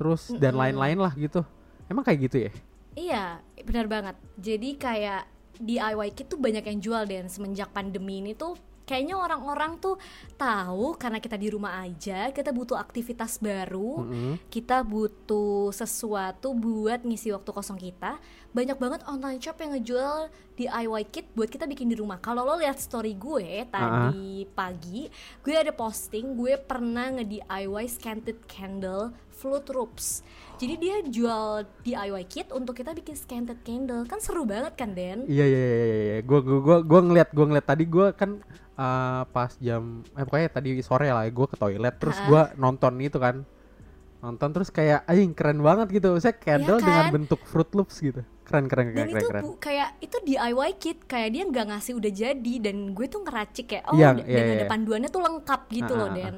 terus 0.00 0.32
dan 0.32 0.56
Mm-mm. 0.56 0.62
lain-lain 0.64 0.98
lah 1.02 1.12
gitu. 1.12 1.44
Emang 1.90 2.06
kayak 2.06 2.30
gitu 2.30 2.36
ya? 2.46 2.52
Iya, 2.94 3.24
benar 3.66 3.90
banget. 3.90 4.16
Jadi 4.38 4.78
kayak 4.78 5.26
DIY 5.58 6.14
kit 6.14 6.30
tuh 6.30 6.38
banyak 6.38 6.62
yang 6.62 6.78
jual 6.78 7.02
dan 7.04 7.26
semenjak 7.26 7.68
pandemi 7.74 8.22
ini 8.22 8.32
tuh 8.32 8.56
kayaknya 8.90 9.14
orang-orang 9.14 9.78
tuh 9.78 9.94
tahu 10.34 10.98
karena 10.98 11.22
kita 11.22 11.38
di 11.38 11.46
rumah 11.46 11.78
aja, 11.86 12.34
kita 12.34 12.50
butuh 12.50 12.74
aktivitas 12.74 13.38
baru, 13.38 14.02
Mm-mm. 14.02 14.34
kita 14.50 14.82
butuh 14.82 15.70
sesuatu 15.70 16.50
buat 16.58 17.06
ngisi 17.06 17.30
waktu 17.30 17.50
kosong 17.54 17.78
kita. 17.78 18.18
Banyak 18.50 18.78
banget 18.82 19.00
online 19.06 19.38
shop 19.38 19.62
yang 19.62 19.78
ngejual 19.78 20.26
DIY 20.58 21.02
kit 21.14 21.26
buat 21.38 21.46
kita 21.46 21.70
bikin 21.70 21.86
di 21.86 21.94
rumah. 21.94 22.18
Kalau 22.18 22.42
lo 22.42 22.58
lihat 22.58 22.82
story 22.82 23.14
gue 23.14 23.62
tadi 23.70 24.42
pagi, 24.50 25.06
gue 25.46 25.54
ada 25.54 25.70
posting 25.70 26.34
gue 26.34 26.58
pernah 26.58 27.14
nge-DIY 27.14 27.84
scented 27.86 28.42
candle 28.50 29.14
float 29.30 29.72
ropes. 29.72 30.20
Jadi 30.60 30.74
dia 30.76 30.96
jual 31.00 31.64
DIY 31.80 32.22
kit 32.28 32.52
untuk 32.52 32.76
kita 32.76 32.92
bikin 32.92 33.16
scented 33.16 33.62
candle. 33.64 34.04
Kan 34.04 34.20
seru 34.20 34.44
banget 34.44 34.76
kan, 34.76 34.92
Den? 34.92 35.24
Iya 35.24 35.46
iya 35.48 35.62
iya 35.64 35.86
iya. 35.86 36.16
Gua 36.20 36.44
gua 36.44 36.60
gua 36.60 36.78
gua 36.84 37.00
ngeliat 37.00 37.32
gua 37.32 37.46
ngeliat 37.48 37.66
tadi 37.70 37.84
gua 37.88 38.12
kan 38.12 38.44
uh, 38.76 39.24
pas 39.32 39.56
jam 39.56 40.04
eh 40.12 40.26
pokoknya 40.28 40.52
tadi 40.52 40.70
sore 40.84 41.08
lah 41.08 41.24
gua 41.32 41.48
ke 41.48 41.56
toilet 41.56 41.94
terus 41.96 42.20
Ha-ha. 42.20 42.28
gua 42.28 42.42
nonton 42.60 43.00
itu 43.00 43.16
kan. 43.16 43.48
Nonton 44.20 44.52
terus 44.52 44.68
kayak 44.68 45.04
anjing 45.04 45.32
keren 45.32 45.60
banget 45.60 45.88
gitu. 45.90 46.12
Saya 46.16 46.36
candle 46.36 46.76
dengan 46.78 47.04
kan? 47.06 47.14
bentuk 47.14 47.40
Fruit 47.42 47.70
Loops 47.72 47.96
gitu. 47.98 48.20
Keren 48.44 48.66
keren 48.66 48.90
Dan 48.90 48.92
keren 48.92 49.08
itu 49.08 49.16
keren. 49.16 49.28
keren. 49.30 49.42
bu, 49.42 49.50
kayak 49.56 49.88
itu 49.98 50.16
DIY 50.20 50.70
kit, 50.76 50.98
kayak 51.04 51.28
dia 51.30 51.42
nggak 51.42 51.66
ngasih 51.68 51.92
udah 51.94 52.12
jadi 52.12 52.54
dan 52.60 52.76
gue 52.90 53.06
tuh 53.06 53.20
ngeracik 53.20 53.66
kayak 53.66 53.84
oh 53.86 53.94
Iya, 53.94 54.10
dan 54.12 54.26
iya, 54.26 54.42
ada 54.52 54.56
iya. 54.58 54.68
panduannya 54.68 55.08
tuh 55.08 55.22
lengkap 55.22 55.60
gitu 55.70 55.92
loh 55.94 56.06
Ah, 56.06 56.12
ah, 56.12 56.16
Dan. 56.16 56.34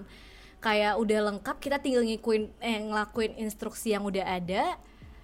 Kayak 0.59 0.93
udah 0.95 1.19
lengkap 1.27 1.57
kita 1.59 1.77
tinggal 1.79 2.03
ngikuin 2.03 2.43
eh, 2.59 2.79
ngelakuin 2.81 3.33
instruksi 3.37 3.91
yang 3.91 4.05
udah 4.05 4.23
ada. 4.23 4.79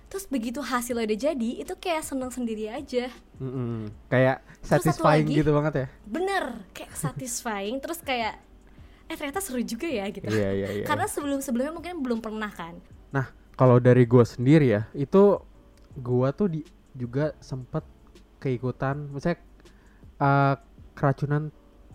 terus 0.08 0.24
begitu 0.24 0.64
hasilnya 0.64 1.04
udah 1.04 1.20
jadi 1.20 1.50
itu 1.60 1.76
kayak 1.76 2.00
seneng 2.00 2.32
sendiri 2.32 2.72
aja 2.72 3.12
Mm-mm. 3.36 3.92
Kayak 4.08 4.40
satisfying 4.64 5.28
lagi. 5.28 5.36
gitu 5.36 5.52
banget 5.52 5.74
ya. 5.76 5.86
bener 6.02 6.64
kayak 6.72 6.96
satisfying 6.96 7.76
terus 7.84 8.00
kayak 8.00 8.40
eh 9.08 9.16
ternyata 9.16 9.40
seru 9.40 9.60
juga 9.60 9.84
ya 9.84 10.04
gitu 10.08 10.24
Iya 10.24 10.50
iya 10.54 10.68
iya. 10.74 10.84
karena 10.84 11.04
sebelum 11.04 11.40
sebelumnya 11.40 11.72
mungkin 11.72 11.98
belum 11.98 12.20
pernah 12.20 12.48
kan 12.48 12.76
Nah, 13.08 13.24
kalau 13.54 13.80
dari 13.80 14.04
gua 14.04 14.20
sendiri 14.22 14.68
ya, 14.68 14.84
itu 14.92 15.40
gua 15.96 16.28
tuh 16.30 16.46
di, 16.46 16.60
juga 16.92 17.32
sempet 17.38 17.80
keikutan, 18.36 19.08
misalnya 19.08 19.40
eh, 20.14 20.54
keracunan 20.92 21.48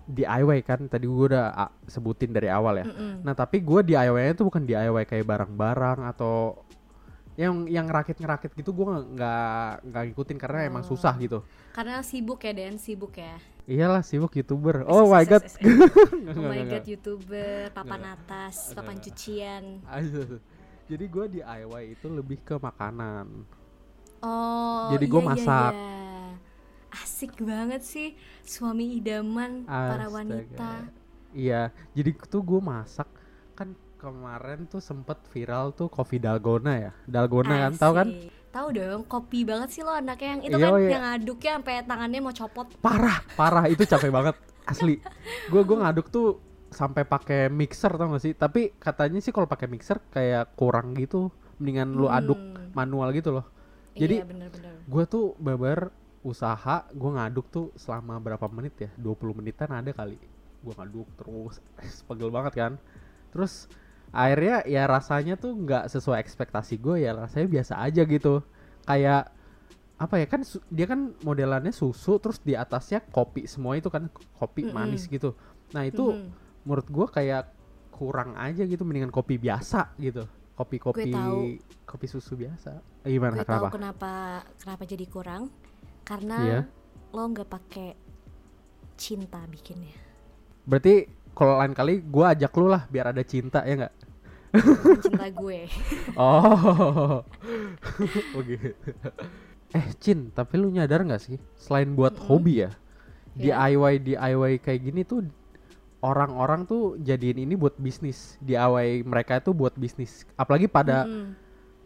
DIY 0.04 0.60
kan 0.64 0.90
tadi 0.90 1.06
gua 1.06 1.26
udah 1.30 1.46
ah, 1.54 1.72
sebutin 1.86 2.34
dari 2.34 2.50
awal 2.50 2.76
ya. 2.76 2.86
Mm-mm. 2.86 3.22
Nah, 3.22 3.32
tapi 3.32 3.62
gua 3.62 3.80
DIY-nya 3.80 4.34
tuh 4.34 4.50
bukan 4.50 4.66
DIY 4.66 5.06
kayak 5.06 5.24
barang-barang 5.24 6.02
atau 6.10 6.66
yang 7.34 7.66
yang 7.66 7.86
ngerakit-ngerakit 7.86 8.54
gitu 8.54 8.74
gua 8.74 9.00
nggak- 9.00 9.76
nggak 9.86 10.04
ngikutin 10.08 10.38
karena 10.38 10.60
emang 10.66 10.82
Oh. 10.82 10.90
susah 10.90 11.14
gitu. 11.18 11.42
karena 11.72 12.02
sibuk 12.02 12.38
ya 12.40 12.54
Den 12.54 12.78
sibuk 12.78 13.14
ya 13.14 13.38
Iyalah 13.64 14.04
sibuk 14.04 14.36
youtuber. 14.36 14.84
Oh 14.92 15.08
my 15.08 15.24
god. 15.24 15.44
Oh 16.36 16.44
my 16.44 16.62
god 16.68 16.84
youtuber 16.84 17.72
papan 17.72 18.02
atas 18.12 18.76
papan 18.76 19.00
cucian. 19.00 19.64
Jadi 20.92 21.06
gua 21.08 21.26
DIY 21.32 21.84
itu 21.96 22.08
lebih 22.12 22.44
ke 22.44 22.60
makanan. 22.60 23.48
oh 24.24 24.92
Jadi 24.92 25.06
iya, 25.08 25.12
gua 25.12 25.22
iya, 25.24 25.30
masak. 25.32 25.74
iya. 25.74 25.92
asik 26.94 27.42
banget 27.42 27.82
sih 27.82 28.14
suami 28.46 29.02
idaman 29.02 29.66
para 29.66 30.06
wanita 30.14 30.86
Iya, 31.34 31.74
jadi 31.98 32.14
tuh 32.30 32.46
gue 32.46 32.62
masak 32.62 33.10
kan 33.58 33.74
kemarin 33.98 34.70
tuh 34.70 34.78
sempet 34.78 35.18
viral 35.34 35.74
tuh 35.74 35.90
kopi 35.90 36.22
dalgona 36.22 36.74
ya, 36.78 36.92
dalgona 37.10 37.66
kan, 37.66 37.74
tahu 37.74 37.94
kan? 37.98 38.08
Tahu 38.54 38.68
dong 38.70 39.02
kopi 39.10 39.42
banget 39.44 39.74
sih 39.74 39.82
lo 39.82 39.90
anaknya 39.90 40.38
yang 40.38 40.42
itu 40.46 40.56
Iya, 40.56 40.64
kan 40.64 40.72
oh 40.72 40.78
iya. 40.78 40.90
yang 40.94 41.06
aduknya 41.18 41.52
sampai 41.58 41.74
tangannya 41.84 42.20
mau 42.22 42.30
copot 42.32 42.68
Parah, 42.80 43.18
parah 43.34 43.66
itu 43.66 43.82
capek 43.82 44.14
banget 44.22 44.36
asli. 44.64 45.02
Gue 45.50 45.66
gue 45.66 45.74
ngaduk 45.74 46.08
tuh 46.08 46.38
sampai 46.70 47.02
pakai 47.02 47.50
mixer 47.50 47.90
tau 47.92 48.14
gak 48.14 48.22
sih? 48.22 48.34
Tapi 48.38 48.78
katanya 48.78 49.18
sih 49.18 49.34
kalau 49.34 49.50
pakai 49.50 49.66
mixer 49.66 49.98
kayak 50.14 50.54
kurang 50.54 50.94
gitu, 50.94 51.34
mendingan 51.58 51.98
lu 51.98 52.06
aduk 52.08 52.38
Hmm. 52.38 52.70
manual 52.72 53.10
gitu 53.12 53.34
loh. 53.34 53.46
Jadi 53.94 54.22
iya 54.22 54.26
gue 54.86 55.04
tuh 55.06 55.34
babar 55.38 55.90
usaha 56.22 56.88
gue 56.90 57.12
ngaduk 57.12 57.46
tuh 57.50 57.66
selama 57.76 58.16
berapa 58.18 58.48
menit 58.48 58.74
ya 58.80 58.90
20 58.96 59.38
menitan 59.38 59.70
ada 59.70 59.92
kali 59.92 60.16
gue 60.64 60.74
ngaduk 60.74 61.04
terus 61.20 61.60
pegel 62.08 62.32
banget 62.32 62.54
kan 62.56 62.74
terus 63.30 63.68
akhirnya 64.14 64.62
ya 64.64 64.86
rasanya 64.86 65.36
tuh 65.36 65.58
nggak 65.58 65.90
sesuai 65.90 66.22
ekspektasi 66.22 66.78
gue 66.78 67.02
ya 67.02 67.12
rasanya 67.12 67.50
biasa 67.50 67.74
aja 67.82 68.06
gitu 68.06 68.46
kayak 68.86 69.34
apa 69.98 70.16
ya 70.20 70.28
kan 70.28 70.42
dia 70.70 70.86
kan 70.86 71.18
modelannya 71.22 71.72
susu 71.72 72.18
terus 72.18 72.38
di 72.38 72.54
atasnya 72.54 73.02
kopi 73.10 73.46
semua 73.46 73.74
itu 73.74 73.90
kan 73.90 74.10
kopi 74.38 74.64
Mm-mm. 74.64 74.76
manis 74.76 75.08
gitu 75.08 75.34
nah 75.72 75.82
itu 75.82 76.14
Mhm. 76.14 76.30
menurut 76.64 76.88
gue 76.88 77.08
kayak 77.10 77.50
kurang 77.90 78.34
aja 78.36 78.62
gitu 78.62 78.84
mendingan 78.84 79.10
kopi 79.10 79.38
biasa 79.38 79.98
gitu 79.98 80.30
kopi-kopi 80.54 81.10
Gue 81.10 81.14
tahu. 81.14 81.40
kopi 81.84 82.06
susu 82.06 82.38
biasa 82.38 82.78
Eh, 83.02 83.12
gimana 83.12 83.34
gue 83.34 83.42
tahu 83.44 83.66
kenapa 83.66 83.74
kenapa 83.74 84.12
kenapa 84.62 84.84
jadi 84.86 85.06
kurang 85.08 85.50
karena 86.04 86.38
Iya. 86.38 86.60
lo 87.10 87.24
nggak 87.26 87.50
pakai 87.50 87.90
cinta 88.94 89.42
bikinnya 89.50 89.94
Berarti 90.64 91.06
kalau 91.34 91.58
lain 91.58 91.74
kali 91.74 92.00
gua 92.00 92.32
ajak 92.32 92.54
lu 92.56 92.70
lah 92.70 92.86
biar 92.88 93.10
ada 93.10 93.20
cinta 93.22 93.66
ya 93.66 93.74
nggak? 93.76 93.94
Cinta 95.02 95.28
gue 95.30 95.60
Oh, 96.20 97.26
gitu. 98.50 98.90
Eh 99.74 99.88
Cin, 99.98 100.30
tapi 100.32 100.62
lu 100.62 100.70
nyadar 100.70 101.02
nggak 101.02 101.22
sih? 101.22 101.38
Selain 101.58 101.90
buat 101.98 102.14
Mm-mm. 102.14 102.28
hobi 102.30 102.54
ya, 102.66 102.72
Ya. 103.34 103.58
DIY 103.66 103.94
DIY 104.06 104.52
kayak 104.62 104.82
gini 104.86 105.02
tuh 105.02 105.26
orang-orang 106.06 106.70
tuh 106.70 106.98
jadiin 107.02 107.42
ini 107.46 107.56
buat 107.58 107.74
bisnis. 107.82 108.38
DIY 108.40 109.02
mereka 109.04 109.42
itu 109.42 109.52
buat 109.56 109.74
bisnis. 109.74 110.26
Apalagi 110.38 110.70
pada 110.70 111.10
Mm-mm. 111.10 111.34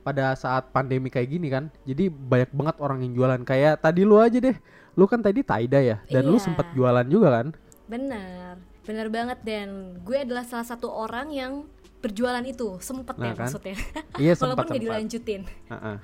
pada 0.04 0.36
saat 0.36 0.72
pandemi 0.76 1.08
kayak 1.08 1.30
gini 1.32 1.48
kan. 1.48 1.72
Jadi 1.88 2.12
banyak 2.12 2.52
banget 2.52 2.76
orang 2.80 3.00
yang 3.04 3.14
jualan. 3.16 3.42
Kayak 3.44 3.80
tadi 3.80 4.02
lu 4.04 4.20
aja 4.20 4.40
deh. 4.40 4.58
Lu 4.98 5.06
kan 5.08 5.22
tadi 5.22 5.46
Taida 5.46 5.80
ya, 5.80 6.02
dan 6.10 6.26
lu 6.28 6.38
Iya. 6.38 6.46
sempet 6.52 6.68
jualan 6.76 7.08
juga 7.08 7.30
kan? 7.42 7.48
bener 7.88 8.60
bener 8.84 9.08
banget 9.08 9.40
dan 9.44 9.96
gue 10.04 10.18
adalah 10.20 10.44
salah 10.44 10.68
satu 10.68 10.92
orang 10.92 11.32
yang 11.32 11.54
berjualan 11.98 12.44
itu 12.44 12.78
sempet 12.78 13.16
Nah, 13.16 13.26
ya 13.26 13.34
kan? 13.34 13.48
maksudnya 13.48 13.76
Iya 14.24 14.34
walaupun 14.36 14.48
sempat 14.54 14.66
nggak 14.68 14.84
dilanjutin 14.84 15.42
Heeh. 15.68 15.96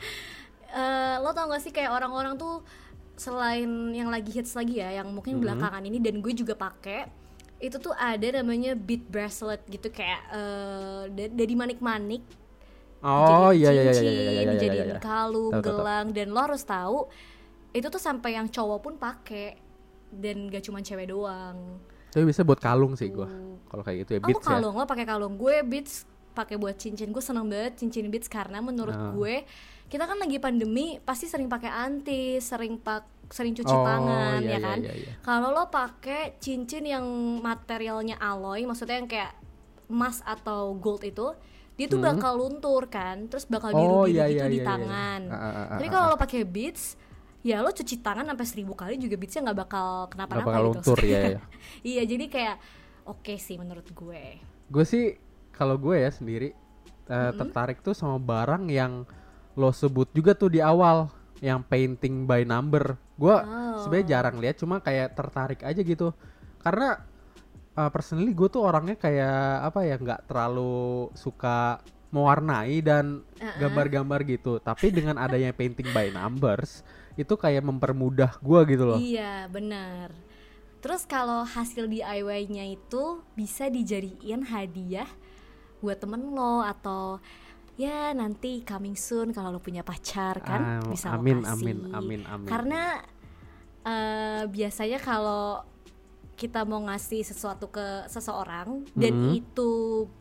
Eh, 0.70 1.16
lo 1.20 1.30
tau 1.32 1.46
gak 1.48 1.62
sih 1.62 1.70
kayak 1.70 1.92
orang-orang 1.92 2.34
tuh 2.34 2.66
selain 3.14 3.70
yang 3.92 4.10
lagi 4.10 4.34
hits 4.34 4.54
lagi 4.54 4.78
ya 4.78 4.90
yang 4.96 5.08
mungkin 5.08 5.38
Mhm. 5.38 5.42
belakangan 5.42 5.84
ini 5.84 5.98
dan 5.98 6.18
gue 6.18 6.34
juga 6.34 6.54
pakai 6.54 7.06
itu 7.60 7.78
tuh 7.78 7.94
ada 7.94 8.28
namanya 8.36 8.74
bead 8.74 9.06
bracelet 9.06 9.62
gitu 9.66 9.88
kayak 9.88 10.20
da- 11.10 11.30
dari 11.32 11.54
manik-manik 11.54 12.26
Oh 13.00 13.52
iya 13.52 13.70
iya 13.70 13.84
iya 13.84 13.94
iya 13.94 14.02
iya 14.02 14.22
iya 14.24 14.42
iya, 14.50 14.64
iya 14.64 14.84
iya. 14.88 14.98
kalung, 14.98 15.52
gelang 15.60 16.10
dan 16.10 16.32
lo 16.32 16.40
harus 16.40 16.64
tahu 16.64 17.06
itu 17.70 17.86
tuh 17.86 18.00
sampai 18.00 18.34
yang 18.34 18.48
cowok 18.48 18.80
pun 18.82 18.94
pakai 18.96 19.60
dan 20.10 20.48
gak 20.48 20.64
cuma 20.64 20.80
cewek 20.80 21.08
doang. 21.08 21.78
Tapi 22.14 22.24
bisa 22.24 22.42
buat 22.42 22.58
kalung 22.58 22.94
sih 22.94 23.10
gua. 23.10 23.26
Tuh. 23.26 23.58
Kalau 23.68 23.82
kayak 23.82 23.98
gitu 24.06 24.12
ya 24.14 24.20
Oh, 24.20 24.28
beats 24.30 24.46
ya. 24.46 24.50
kalung, 24.54 24.74
lo 24.74 24.86
pakai 24.86 25.04
kalung. 25.04 25.34
Gue 25.34 25.56
beats 25.62 26.06
pakai 26.32 26.56
buat 26.56 26.78
cincin. 26.78 27.10
Gue 27.10 27.22
seneng 27.22 27.46
banget 27.46 27.74
cincin 27.76 28.06
beats 28.08 28.26
karena 28.28 28.62
menurut 28.62 28.94
Ah. 28.94 29.10
gue 29.12 29.42
kita 29.86 30.06
kan 30.06 30.18
lagi 30.18 30.38
pandemi 30.38 30.98
pasti 31.00 31.26
sering 31.26 31.46
pakai 31.46 31.70
anti, 31.70 32.38
sering 32.38 32.78
pak 32.78 33.06
sering 33.30 33.54
cuci 33.54 33.70
Oh, 33.72 33.82
tangan 33.82 34.42
iya, 34.42 34.50
ya 34.50 34.52
iya, 34.52 34.60
kan. 34.60 34.78
iya, 34.80 34.94
iya. 34.96 35.12
Kalau 35.22 35.50
lo 35.50 35.66
pakai 35.68 36.38
cincin 36.38 36.86
yang 36.86 37.06
materialnya 37.40 38.18
alloy, 38.18 38.62
maksudnya 38.64 38.98
yang 38.98 39.06
kayak 39.06 39.34
emas 39.88 40.22
atau 40.24 40.74
gold 40.74 41.02
itu, 41.02 41.34
dia 41.74 41.86
tuh 41.88 41.98
Hmm. 41.98 42.10
bakal 42.10 42.38
luntur 42.38 42.86
kan, 42.88 43.26
terus 43.26 43.46
bakal 43.46 43.70
Oh, 43.70 44.06
biru-biru 44.06 44.14
iya, 44.14 44.26
gitu 44.30 44.38
iya, 44.38 44.46
di 44.46 44.54
iya, 44.54 44.62
iya. 44.62 44.66
tangan. 44.66 45.22
Ah, 45.26 45.36
ah, 45.36 45.46
ah, 45.50 45.66
Tapi 45.78 45.88
ah, 45.88 45.92
kalau 45.92 46.06
ah. 46.06 46.12
lo 46.14 46.18
pakai 46.18 46.42
beats, 46.44 46.84
ya 47.44 47.60
lo 47.60 47.70
cuci 47.70 48.00
tangan 48.00 48.24
sampai 48.24 48.48
seribu 48.48 48.72
kali 48.74 48.96
juga 48.96 49.20
beatsnya 49.20 49.52
nggak 49.52 49.60
bakal 49.68 49.88
kenapa-napa 50.08 50.48
bakal 50.48 50.64
gitu. 50.64 50.68
luntur 50.80 51.00
ya 51.04 51.20
ya. 51.36 51.40
iya, 52.00 52.02
jadi 52.08 52.26
kayak 52.32 52.56
oke 53.04 53.34
sih 53.36 53.60
menurut 53.60 53.84
gue. 53.92 54.40
Gue 54.72 54.86
sih 54.88 55.20
kalau 55.52 55.76
gue 55.76 56.00
ya 56.00 56.10
sendiri 56.10 56.56
eh, 57.12 57.32
tertarik 57.36 57.84
tuh 57.84 57.92
sama 57.92 58.16
barang 58.16 58.72
yang 58.72 59.04
lo 59.54 59.70
sebut 59.70 60.08
juga 60.16 60.34
tuh 60.34 60.50
di 60.50 60.64
awal 60.64 61.12
yang 61.44 61.60
painting 61.62 62.24
by 62.24 62.48
number. 62.48 62.96
Gue 63.20 63.36
Oh. 63.36 63.78
sebenarnya 63.84 64.08
jarang 64.18 64.40
lihat 64.40 64.56
cuma 64.58 64.80
kayak 64.80 65.12
tertarik 65.12 65.60
aja 65.68 65.82
gitu. 65.84 66.16
Karena 66.64 66.96
eh, 67.76 67.90
personally 67.92 68.32
gue 68.32 68.48
tuh 68.48 68.64
orangnya 68.64 68.96
kayak 68.96 69.68
apa 69.68 69.84
ya 69.84 70.00
nggak 70.00 70.32
terlalu 70.32 71.12
suka 71.12 71.84
mewarnai 72.14 72.80
dan 72.80 73.20
Uh-uh. 73.36 73.58
gambar-gambar 73.60 74.24
gitu. 74.24 74.64
Tapi 74.64 74.96
dengan 74.96 75.20
adanya 75.20 75.52
painting 75.52 75.92
by 75.92 76.08
numbers 76.08 76.88
itu 77.14 77.34
kayak 77.34 77.62
mempermudah 77.62 78.38
gue 78.40 78.60
gitu 78.68 78.84
loh. 78.84 79.00
Iya, 79.00 79.46
benar. 79.48 80.14
Terus 80.80 81.08
kalau 81.08 81.48
hasil 81.48 81.88
DIY-nya 81.88 82.68
itu 82.68 83.24
bisa 83.34 83.68
dijadiin 83.68 84.44
hadiah 84.44 85.08
buat 85.80 86.00
temen 86.00 86.32
lo 86.32 86.60
atau 86.60 87.20
ya 87.76 88.12
nanti 88.12 88.62
coming 88.62 88.94
soon 88.94 89.32
kalau 89.32 89.50
lo 89.50 89.60
punya 89.60 89.82
pacar 89.82 90.40
kan 90.40 90.62
Ah, 90.80 90.86
bisa 90.86 91.12
lo 91.12 91.20
amin, 91.20 91.42
kasih. 91.42 91.52
amin, 91.54 91.78
amin, 91.92 92.22
amin. 92.28 92.48
Karena 92.48 92.82
eh, 93.84 94.44
biasanya 94.48 94.96
kalau 94.98 95.60
kita 96.34 96.64
mau 96.64 96.82
ngasih 96.82 97.22
sesuatu 97.22 97.68
ke 97.68 98.08
seseorang 98.08 98.88
dan 98.96 99.14
Mhm. 99.14 99.30
itu 99.38 99.72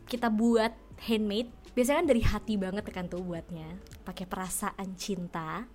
kita 0.05 0.27
buat 0.27 0.71
handmade, 1.01 1.47
biasanya 1.71 2.03
kan 2.03 2.07
dari 2.07 2.21
hati 2.21 2.53
banget 2.55 2.85
kan 2.91 3.07
tuh 3.07 3.19
buatnya, 3.19 3.79
pakai 4.03 4.27
perasaan 4.27 4.93
cinta. 4.93 5.65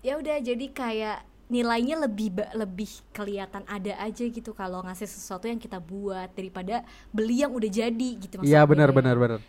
Ya 0.00 0.16
udah 0.16 0.40
jadi 0.40 0.66
kayak 0.70 1.18
nilainya 1.50 1.98
lebih 1.98 2.30
lebih 2.54 2.88
kelihatan 3.10 3.66
ada 3.66 3.98
aja 3.98 4.22
gitu 4.22 4.54
kalau 4.54 4.86
ngasih 4.86 5.04
sesuatu 5.04 5.44
yang 5.44 5.58
kita 5.58 5.76
buat 5.76 6.30
daripada 6.30 6.86
beli 7.10 7.42
yang 7.42 7.50
udah 7.50 7.66
jadi 7.66 8.10
gitu 8.16 8.38
Iya 8.40 8.62
maksud 8.62 8.70
benar 8.70 8.88
gue. 8.88 8.96
benar 8.96 9.16
benar. 9.18 9.40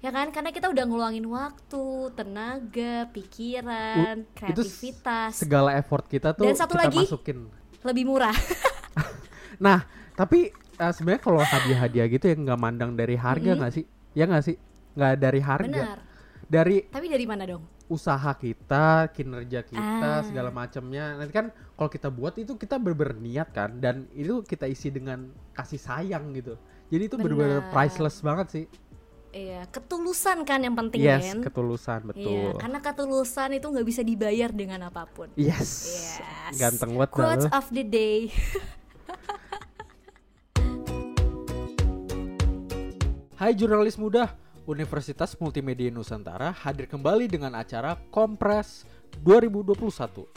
Ya 0.00 0.08
kan 0.08 0.32
karena 0.32 0.48
kita 0.48 0.72
udah 0.72 0.84
ngeluangin 0.88 1.26
waktu, 1.28 1.84
tenaga, 2.16 3.04
pikiran, 3.12 4.24
s- 4.24 4.28
kreativitas. 4.32 5.32
Segala 5.36 5.76
effort 5.76 6.08
kita 6.08 6.32
tuh 6.32 6.48
Dan 6.48 6.56
satu 6.56 6.72
kita 6.72 6.88
lagi, 6.88 7.04
masukin. 7.04 7.38
lebih 7.84 8.04
murah. 8.08 8.32
Nah, 9.60 9.84
tapi 10.16 10.48
eh, 10.54 10.92
sebenarnya 10.96 11.20
kalau 11.20 11.44
hadiah-hadiah 11.44 12.08
gitu 12.08 12.24
ya 12.24 12.34
nggak 12.34 12.56
mandang 12.56 12.96
dari 12.96 13.12
harga 13.12 13.52
nggak 13.52 13.72
sih? 13.76 13.84
Ya 14.16 14.24
nggak 14.24 14.40
sih? 14.40 14.56
Nggak 14.96 15.12
dari 15.20 15.40
harga. 15.44 15.68
Benar. 15.68 15.98
Dari 16.48 16.76
Tapi 16.88 17.06
dari 17.06 17.26
mana 17.28 17.44
dong? 17.44 17.62
Usaha 17.90 18.30
kita, 18.32 19.10
kinerja 19.10 19.66
kita, 19.66 20.22
Ah. 20.22 20.22
segala 20.22 20.48
macamnya. 20.48 21.18
Nanti 21.18 21.34
kan 21.34 21.50
kalau 21.74 21.90
kita 21.90 22.06
buat 22.08 22.38
itu 22.38 22.54
kita 22.54 22.78
bener 22.78 23.18
niat 23.18 23.50
kan 23.50 23.76
dan 23.76 24.06
itu 24.14 24.40
kita 24.40 24.64
isi 24.64 24.88
dengan 24.88 25.26
kasih 25.50 25.76
sayang 25.76 26.30
gitu. 26.32 26.54
Jadi 26.86 27.02
itu 27.04 27.16
bener-bener 27.18 27.66
Benar. 27.66 27.74
priceless 27.74 28.22
banget 28.22 28.46
sih. 28.48 28.64
Iya, 29.30 29.62
ketulusan 29.70 30.42
kan 30.42 30.58
yang 30.58 30.74
penting 30.74 31.02
yes 31.02 31.22
kan. 31.30 31.46
ketulusan 31.46 32.02
Iya, 32.02 32.08
betul 32.10 32.50
karena 32.58 32.78
ketulusan 32.82 33.50
itu 33.54 33.66
nggak 33.70 33.86
bisa 33.86 34.02
dibayar 34.02 34.50
dengan 34.50 34.90
apa 34.90 35.06
pun. 35.06 35.30
yes 35.38 35.70
Yes. 36.18 36.58
ganteng 36.58 36.98
banget 36.98 37.10
Quotes 37.14 37.46
of 37.46 37.70
the 37.70 37.86
day. 37.86 38.26
Hai 43.36 43.56
jurnalis 43.56 43.96
muda, 43.96 44.36
Universitas 44.68 45.32
Multimedia 45.40 45.88
Nusantara 45.88 46.52
hadir 46.52 46.84
kembali 46.84 47.30
dengan 47.30 47.56
acara 47.56 47.96
Kompres 48.12 48.84
2021 49.24 50.28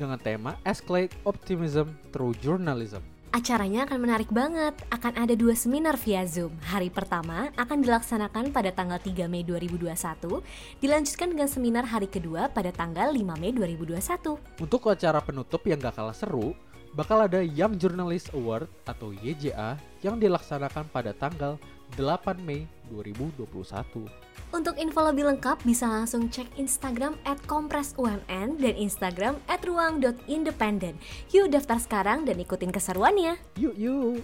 dengan 0.00 0.16
tema 0.16 0.56
Escalate 0.64 1.12
Optimism 1.28 1.92
Through 2.14 2.40
Journalism. 2.40 3.04
Acaranya 3.32 3.88
akan 3.88 3.98
menarik 4.00 4.28
banget. 4.28 4.76
Akan 4.92 5.16
ada 5.16 5.32
dua 5.32 5.56
seminar 5.56 5.96
via 5.96 6.20
Zoom. 6.28 6.52
Hari 6.68 6.92
pertama 6.92 7.48
akan 7.56 7.80
dilaksanakan 7.80 8.52
pada 8.52 8.68
tanggal 8.76 9.00
3 9.00 9.24
Mei 9.24 9.40
2021, 9.40 10.44
dilanjutkan 10.84 11.32
dengan 11.32 11.48
seminar 11.48 11.88
hari 11.88 12.12
kedua 12.12 12.52
pada 12.52 12.68
tanggal 12.68 13.08
5 13.08 13.40
Mei 13.40 13.56
2021. 13.56 14.36
Untuk 14.60 14.84
acara 14.84 15.24
penutup 15.24 15.64
yang 15.64 15.80
gak 15.80 15.96
kalah 15.96 16.12
seru, 16.12 16.52
bakal 16.92 17.24
ada 17.24 17.40
Young 17.40 17.80
Journalist 17.80 18.28
Award 18.36 18.68
atau 18.84 19.16
YJA 19.16 19.80
yang 20.04 20.20
dilaksanakan 20.20 20.92
pada 20.92 21.16
tanggal 21.16 21.56
8 21.96 22.40
Mei 22.40 22.64
2021. 22.88 24.08
Untuk 24.52 24.76
info 24.76 25.00
lebih 25.04 25.28
lengkap 25.32 25.64
bisa 25.64 25.88
langsung 25.88 26.28
cek 26.28 26.60
Instagram 26.60 27.16
at 27.24 27.40
kompresumn 27.48 28.20
dan 28.28 28.74
Instagram 28.76 29.40
at 29.48 29.64
ruang.independen. 29.64 30.96
Yuk 31.32 31.52
daftar 31.52 31.80
sekarang 31.80 32.28
dan 32.28 32.36
ikutin 32.36 32.68
keseruannya. 32.68 33.40
Yuk 33.56 33.76
yuk. 33.76 34.20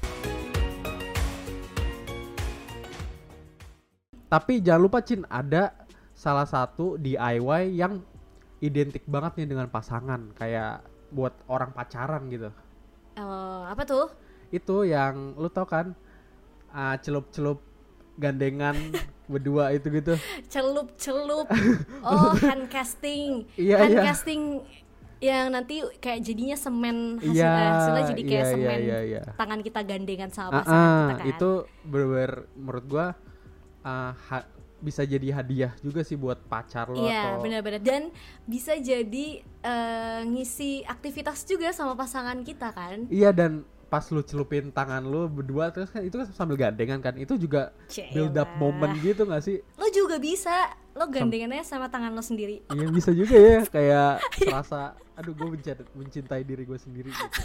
Tapi 4.29 4.61
jangan 4.61 4.83
lupa 4.85 5.01
Cin, 5.01 5.25
ada 5.33 5.73
salah 6.13 6.45
satu 6.45 7.01
DIY 7.01 7.73
yang 7.73 8.05
identik 8.61 9.09
banget 9.09 9.41
nih 9.41 9.49
dengan 9.49 9.73
pasangan, 9.73 10.37
kayak 10.37 10.85
buat 11.09 11.33
orang 11.49 11.73
pacaran 11.73 12.29
gitu. 12.29 12.53
Eh, 13.17 13.63
apa 13.65 13.89
tuh? 13.89 14.13
Itu 14.53 14.85
yang 14.85 15.33
lu 15.41 15.49
tau 15.49 15.65
kan, 15.65 15.97
ah, 16.79 16.95
celup-celup 17.03 17.59
gandengan 18.15 18.79
berdua 19.33 19.75
itu 19.75 19.91
gitu. 19.91 20.15
Celup-celup. 20.47 21.51
Oh, 22.07 22.33
hand 22.39 22.71
casting. 22.71 23.45
Iya, 23.59 23.77
hand 23.83 23.95
iya. 23.99 24.03
casting 24.07 24.63
yang 25.19 25.51
nanti 25.51 25.83
kayak 25.99 26.23
jadinya 26.23 26.55
semen 26.55 27.19
hasil, 27.19 27.35
Iya, 27.35 27.51
eh, 27.51 27.71
hasilnya 27.75 28.05
jadi 28.15 28.23
kayak 28.23 28.31
iya, 28.31 28.47
iya, 28.47 28.55
semen 28.55 28.79
iya, 28.79 28.99
iya. 29.03 29.23
tangan 29.35 29.61
kita 29.67 29.81
gandengan 29.83 30.31
sama 30.31 30.49
Ah, 30.49 30.55
pasangan 30.63 30.79
ah, 30.79 31.03
kita 31.11 31.15
kan. 31.19 31.27
itu 31.35 31.51
bener 31.83 32.31
menurut 32.55 32.85
gua 32.87 33.07
ha- 33.83 34.47
bisa 34.79 35.03
jadi 35.03 35.35
hadiah 35.35 35.75
juga 35.83 36.07
sih 36.07 36.15
buat 36.15 36.39
pacar 36.47 36.87
lo 36.87 37.03
Iya 37.03 37.35
atau 37.35 37.43
benar-benar 37.43 37.83
dan 37.83 38.15
bisa 38.47 38.79
jadi 38.79 39.43
eh, 39.43 40.21
ngisi 40.23 40.87
aktivitas 40.87 41.43
juga 41.51 41.75
sama 41.75 41.99
pasangan 41.99 42.39
kita 42.47 42.71
kan. 42.71 43.11
Iya 43.11 43.35
dan 43.35 43.67
pas 43.89 44.05
lu 44.13 44.21
celupin 44.21 44.69
tangan 44.69 45.01
lu 45.01 45.33
berdua 45.33 45.73
terus 45.73 45.89
kan 45.89 46.05
itu 46.05 46.21
kan 46.21 46.29
sambil 46.37 46.61
gandengan 46.61 47.01
kan 47.01 47.17
itu 47.17 47.41
juga 47.41 47.73
build 48.13 48.37
up 48.37 48.49
moment 48.61 48.93
gitu 49.01 49.25
gak 49.25 49.41
sih? 49.41 49.65
Lo 49.81 49.89
juga 49.89 50.21
bisa, 50.21 50.77
lo 50.93 51.09
gandengannya 51.09 51.65
sama 51.65 51.89
tangan 51.89 52.13
lo 52.13 52.21
sendiri. 52.21 52.61
Iya 52.69 52.87
bisa 52.93 53.11
juga 53.17 53.37
ya 53.37 53.61
kayak 53.65 54.13
serasa 54.37 54.93
aduh 55.19 55.35
gue 55.35 55.49
mencintai, 55.59 55.85
mencintai 55.97 56.43
diri 56.45 56.63
gue 56.69 56.79
sendiri 56.79 57.11
gitu. 57.11 57.41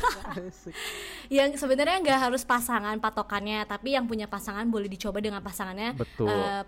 Yang 1.41 1.57
sebenarnya 1.57 1.97
nggak 2.05 2.19
harus 2.29 2.45
pasangan 2.45 2.93
patokannya, 3.01 3.65
tapi 3.65 3.97
yang 3.97 4.05
punya 4.05 4.29
pasangan 4.29 4.69
boleh 4.69 4.85
dicoba 4.85 5.17
dengan 5.17 5.41
pasangannya. 5.41 5.97
Betul. 5.97 6.29
eh, 6.29 6.61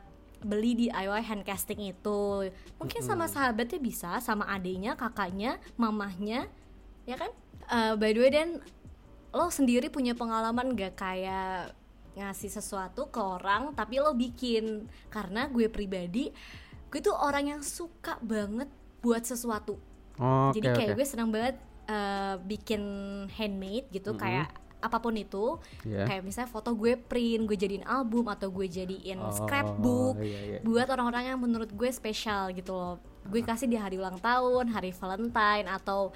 beli 0.46 0.78
DIY 0.78 1.22
hand 1.26 1.42
casting 1.42 1.90
itu 1.90 2.54
mungkin 2.78 3.02
sama 3.02 3.26
sahabatnya 3.26 3.82
bisa 3.82 4.22
sama 4.22 4.46
adiknya 4.46 4.94
kakaknya 4.94 5.58
mamahnya 5.74 6.46
ya 7.10 7.18
kan 7.18 7.34
Eh, 7.66 7.94
by 7.98 8.14
the 8.14 8.22
way 8.22 8.30
dan 8.30 8.62
lo 9.36 9.48
sendiri 9.50 9.88
punya 9.88 10.16
pengalaman 10.16 10.72
gak 10.74 10.96
kayak 10.96 11.76
ngasih 12.16 12.48
sesuatu 12.50 13.06
ke 13.06 13.20
orang 13.20 13.76
tapi 13.76 14.00
lo 14.00 14.16
bikin 14.16 14.88
karena 15.10 15.46
gue 15.46 15.68
pribadi 15.68 16.32
gue 16.88 17.02
tuh 17.02 17.12
orang 17.12 17.52
yang 17.52 17.62
suka 17.62 18.16
banget 18.20 18.72
buat 19.00 19.22
sesuatu 19.22 19.76
Oh, 20.16 20.48
Oke 20.48 20.56
jadi 20.56 20.72
kayak 20.72 20.90
oke. 20.90 20.98
gue 20.98 21.06
senang 21.06 21.28
banget 21.28 21.60
eh, 21.86 22.36
bikin 22.40 22.80
handmade 23.30 23.92
gitu 23.92 24.16
Mm-mm. 24.16 24.24
kayak 24.24 24.48
apa 24.80 24.98
pun 24.98 25.12
itu 25.12 25.60
Iya. 25.84 26.08
kayak 26.08 26.24
misalnya 26.24 26.48
foto 26.48 26.72
gue 26.72 26.96
print 26.96 27.44
gue 27.44 27.58
jadiin 27.58 27.84
album 27.84 28.32
atau 28.32 28.48
gue 28.48 28.64
jadiin 28.64 29.20
Oh, 29.20 29.34
scrapbook 29.34 30.16
iya, 30.22 30.40
iya. 30.56 30.60
buat 30.62 30.88
orang-orang 30.88 31.36
yang 31.36 31.40
menurut 31.42 31.68
gue 31.68 31.90
spesial 31.90 32.54
gitu 32.54 32.72
loh 32.72 32.96
gue 33.26 33.42
kasih 33.42 33.66
di 33.66 33.76
hari 33.76 33.98
ulang 33.98 34.16
tahun 34.18 34.70
hari 34.70 34.94
Valentine 34.94 35.68
atau 35.68 36.16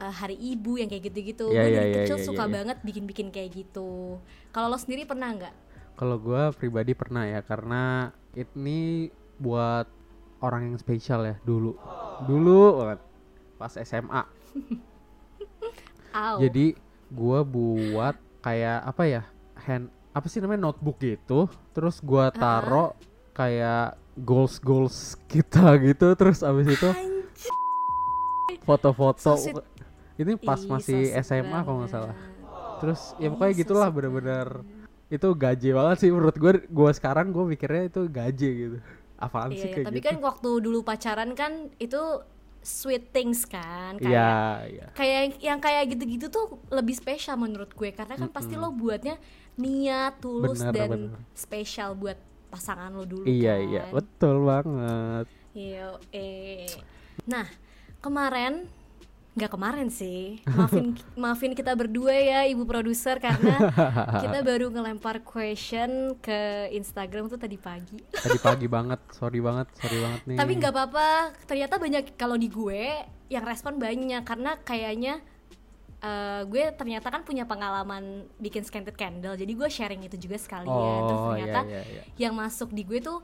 eh, 0.00 0.14
hari 0.16 0.36
ibu 0.40 0.80
yang 0.80 0.88
kayak 0.88 1.12
gitu-gitu 1.12 1.52
Iya, 1.52 1.60
gue 1.60 1.68
iya, 1.68 1.78
dari 1.78 1.90
iya, 1.92 1.98
kecil 2.04 2.18
iya, 2.18 2.26
suka 2.26 2.44
iya. 2.48 2.52
banget 2.56 2.76
bikin-bikin 2.82 3.28
kayak 3.28 3.50
gitu 3.52 4.18
kalau 4.50 4.72
lo 4.72 4.78
sendiri 4.80 5.04
pernah 5.04 5.30
nggak 5.36 5.54
Kalau 6.00 6.16
gue 6.16 6.42
pribadi 6.56 6.96
pernah 6.96 7.28
ya 7.28 7.44
karena 7.44 8.08
ini 8.32 9.12
buat 9.36 9.84
orang 10.40 10.72
yang 10.72 10.76
spesial 10.80 11.24
ya 11.24 11.36
dulu. 11.44 11.76
Dulu 12.24 12.60
banget 12.80 13.00
pas 13.60 13.72
SMA. 13.84 14.22
Jadi 16.42 16.74
gua 17.12 17.44
buat 17.44 18.16
kayak 18.42 18.80
apa 18.88 19.02
ya? 19.06 19.22
Hand 19.60 19.92
apa 20.10 20.26
sih 20.26 20.42
namanya 20.42 20.72
notebook 20.72 20.98
gitu. 20.98 21.46
Terus 21.76 22.00
gua 22.02 22.32
taro 22.32 22.96
kayak 23.36 23.94
goals 24.18 24.58
goals 24.58 25.14
kita 25.30 25.76
gitu. 25.84 26.16
Terus 26.16 26.42
abis 26.42 26.66
itu 26.66 26.90
foto-foto. 28.64 29.36
Ini 30.20 30.32
pas 30.38 30.60
ih, 30.60 30.68
masih 30.68 31.00
so 31.08 31.24
SMA 31.24 31.58
kalau 31.64 31.78
nggak 31.80 31.92
salah. 31.92 32.14
Terus 32.76 33.00
ya 33.16 33.28
Ih, 33.28 33.30
pokoknya 33.30 33.54
so 33.54 33.60
gitulah 33.64 33.88
bener-bener 33.88 34.48
itu 35.08 35.28
gaje 35.34 35.68
banget 35.72 35.96
sih 35.98 36.10
menurut 36.12 36.36
gue. 36.36 36.52
Gua 36.68 36.90
sekarang 36.92 37.32
gue 37.32 37.44
mikirnya 37.48 37.88
itu 37.88 38.00
gaje 38.06 38.48
gitu. 38.48 38.76
Apaan 39.16 39.50
Iya, 39.50 39.56
sih 39.56 39.66
iya, 39.66 39.74
kayak 39.74 39.86
tapi 39.88 39.98
gitu? 39.98 40.06
kan 40.06 40.16
waktu 40.20 40.50
dulu 40.60 40.78
pacaran 40.80 41.30
kan 41.32 41.52
itu 41.76 42.02
sweet 42.60 43.08
things 43.10 43.44
kan 43.44 43.96
kayak 43.96 44.12
Iya, 44.12 44.32
iya. 44.68 44.86
kayak 44.92 45.20
yang 45.40 45.58
kayak 45.58 45.96
gitu-gitu 45.96 46.28
tuh 46.28 46.46
lebih 46.68 46.92
spesial 46.92 47.36
menurut 47.36 47.72
gue 47.72 47.88
karena 47.88 48.16
kan 48.16 48.28
pasti 48.28 48.52
lo 48.52 48.68
buatnya 48.68 49.16
niat 49.56 50.20
tulus 50.20 50.60
Bener, 50.60 50.72
dan 50.76 50.90
bener. 51.08 51.20
spesial 51.32 51.96
buat 51.96 52.20
pasangan 52.48 52.92
lo 52.92 53.04
dulu 53.04 53.24
Iya, 53.24 53.54
kan 53.56 53.64
iya, 53.64 53.82
betul 53.88 54.36
banget. 54.44 55.24
Iya, 55.50 55.86
eh. 56.12 56.68
Nah, 57.24 57.48
kemarin 57.98 58.68
nggak 59.30 59.50
kemarin 59.54 59.88
sih. 59.88 60.42
Maafin 60.50 60.98
maafin 61.22 61.52
kita 61.54 61.70
berdua 61.78 62.10
ya 62.10 62.40
Ibu 62.50 62.66
produser 62.66 63.22
karena 63.22 63.70
kita 64.18 64.42
baru 64.42 64.74
ngelempar 64.74 65.22
question 65.22 66.18
ke 66.18 66.70
Instagram 66.74 67.30
tuh 67.30 67.38
tadi 67.38 67.54
pagi. 67.54 67.98
Tadi 68.10 68.38
pagi 68.42 68.66
banget, 68.66 68.98
sorry 69.14 69.38
banget, 69.38 69.70
sorry 69.78 69.98
banget 70.02 70.20
nih. 70.26 70.36
Tapi 70.38 70.52
nggak 70.58 70.72
apa-apa. 70.74 71.08
Ternyata 71.46 71.74
banyak 71.78 72.04
kalau 72.18 72.34
di 72.34 72.50
gue 72.50 72.82
yang 73.30 73.46
respon 73.46 73.78
banyak 73.78 74.26
karena 74.26 74.58
kayaknya 74.66 75.22
eh, 76.02 76.42
gue 76.50 76.64
ternyata 76.74 77.06
kan 77.14 77.22
punya 77.22 77.46
pengalaman 77.46 78.26
bikin 78.42 78.66
scented 78.66 78.98
candle. 78.98 79.38
Jadi 79.38 79.52
gue 79.54 79.68
sharing 79.70 80.02
itu 80.10 80.18
juga 80.18 80.42
sekalian. 80.42 81.00
Terus 81.06 81.20
Oh, 81.22 81.26
ternyata 81.38 81.60
iya, 81.70 81.82
iya, 81.86 82.02
iya. 82.02 82.02
yang 82.18 82.34
masuk 82.34 82.74
di 82.74 82.82
gue 82.82 82.98
tuh 82.98 83.22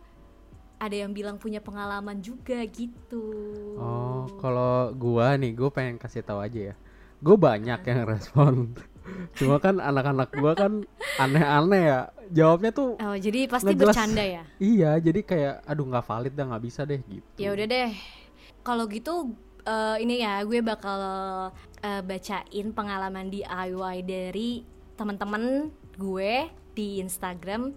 ada 0.86 0.96
yang 0.96 1.12
bilang 1.12 1.36
punya 1.36 1.58
pengalaman 1.58 2.22
juga 2.22 2.62
gitu. 2.66 3.22
Oh, 3.76 4.30
kalau 4.38 4.94
gua 4.94 5.34
nih, 5.34 5.52
gue 5.52 5.68
pengen 5.68 5.98
kasih 5.98 6.22
tahu 6.22 6.40
aja 6.40 6.72
ya. 6.72 6.74
Gue 7.18 7.36
banyak 7.36 7.80
yang 7.82 8.00
respon. 8.06 8.72
Cuma 9.38 9.62
kan 9.62 9.78
anak-anak 9.78 10.30
gua 10.34 10.52
kan 10.54 10.82
aneh-aneh 11.18 11.82
ya. 11.86 12.00
Jawabnya 12.26 12.74
tuh 12.74 12.98
Oh, 12.98 13.14
jadi 13.14 13.46
pasti 13.46 13.70
nggak 13.70 13.78
jelas. 13.78 13.94
bercanda 13.94 14.24
ya? 14.26 14.42
Iya, 14.58 14.90
jadi 14.98 15.20
kayak 15.22 15.54
aduh 15.62 15.86
nggak 15.86 16.06
valid 16.06 16.34
dah 16.34 16.44
nggak 16.50 16.64
bisa 16.64 16.82
deh 16.82 16.98
gitu. 17.06 17.38
Ya 17.38 17.54
udah 17.54 17.66
deh. 17.66 17.90
Kalau 18.66 18.90
gitu 18.90 19.30
eh, 19.62 19.96
ini 20.02 20.26
ya 20.26 20.42
gue 20.42 20.58
bakal 20.58 20.98
eh, 21.82 22.02
bacain 22.02 22.66
pengalaman 22.74 23.30
DIY 23.30 23.96
dari 24.02 24.66
teman-teman 24.98 25.70
gue 25.94 26.50
di 26.74 26.98
Instagram 26.98 27.72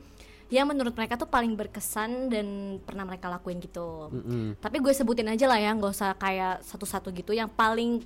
yang 0.49 0.65
menurut 0.65 0.97
mereka 0.97 1.13
tuh 1.13 1.29
paling 1.29 1.53
berkesan 1.53 2.33
dan 2.33 2.77
pernah 2.81 3.05
mereka 3.05 3.29
lakuin 3.29 3.61
gitu. 3.61 4.09
Mm-mm. 4.09 4.57
Tapi 4.57 4.81
gue 4.81 4.93
sebutin 4.93 5.29
aja 5.29 5.45
lah 5.45 5.61
ya, 5.61 5.77
nggak 5.77 5.93
usah 5.93 6.17
kayak 6.17 6.65
satu-satu 6.65 7.13
gitu. 7.13 7.37
Yang 7.37 7.53
paling 7.53 8.01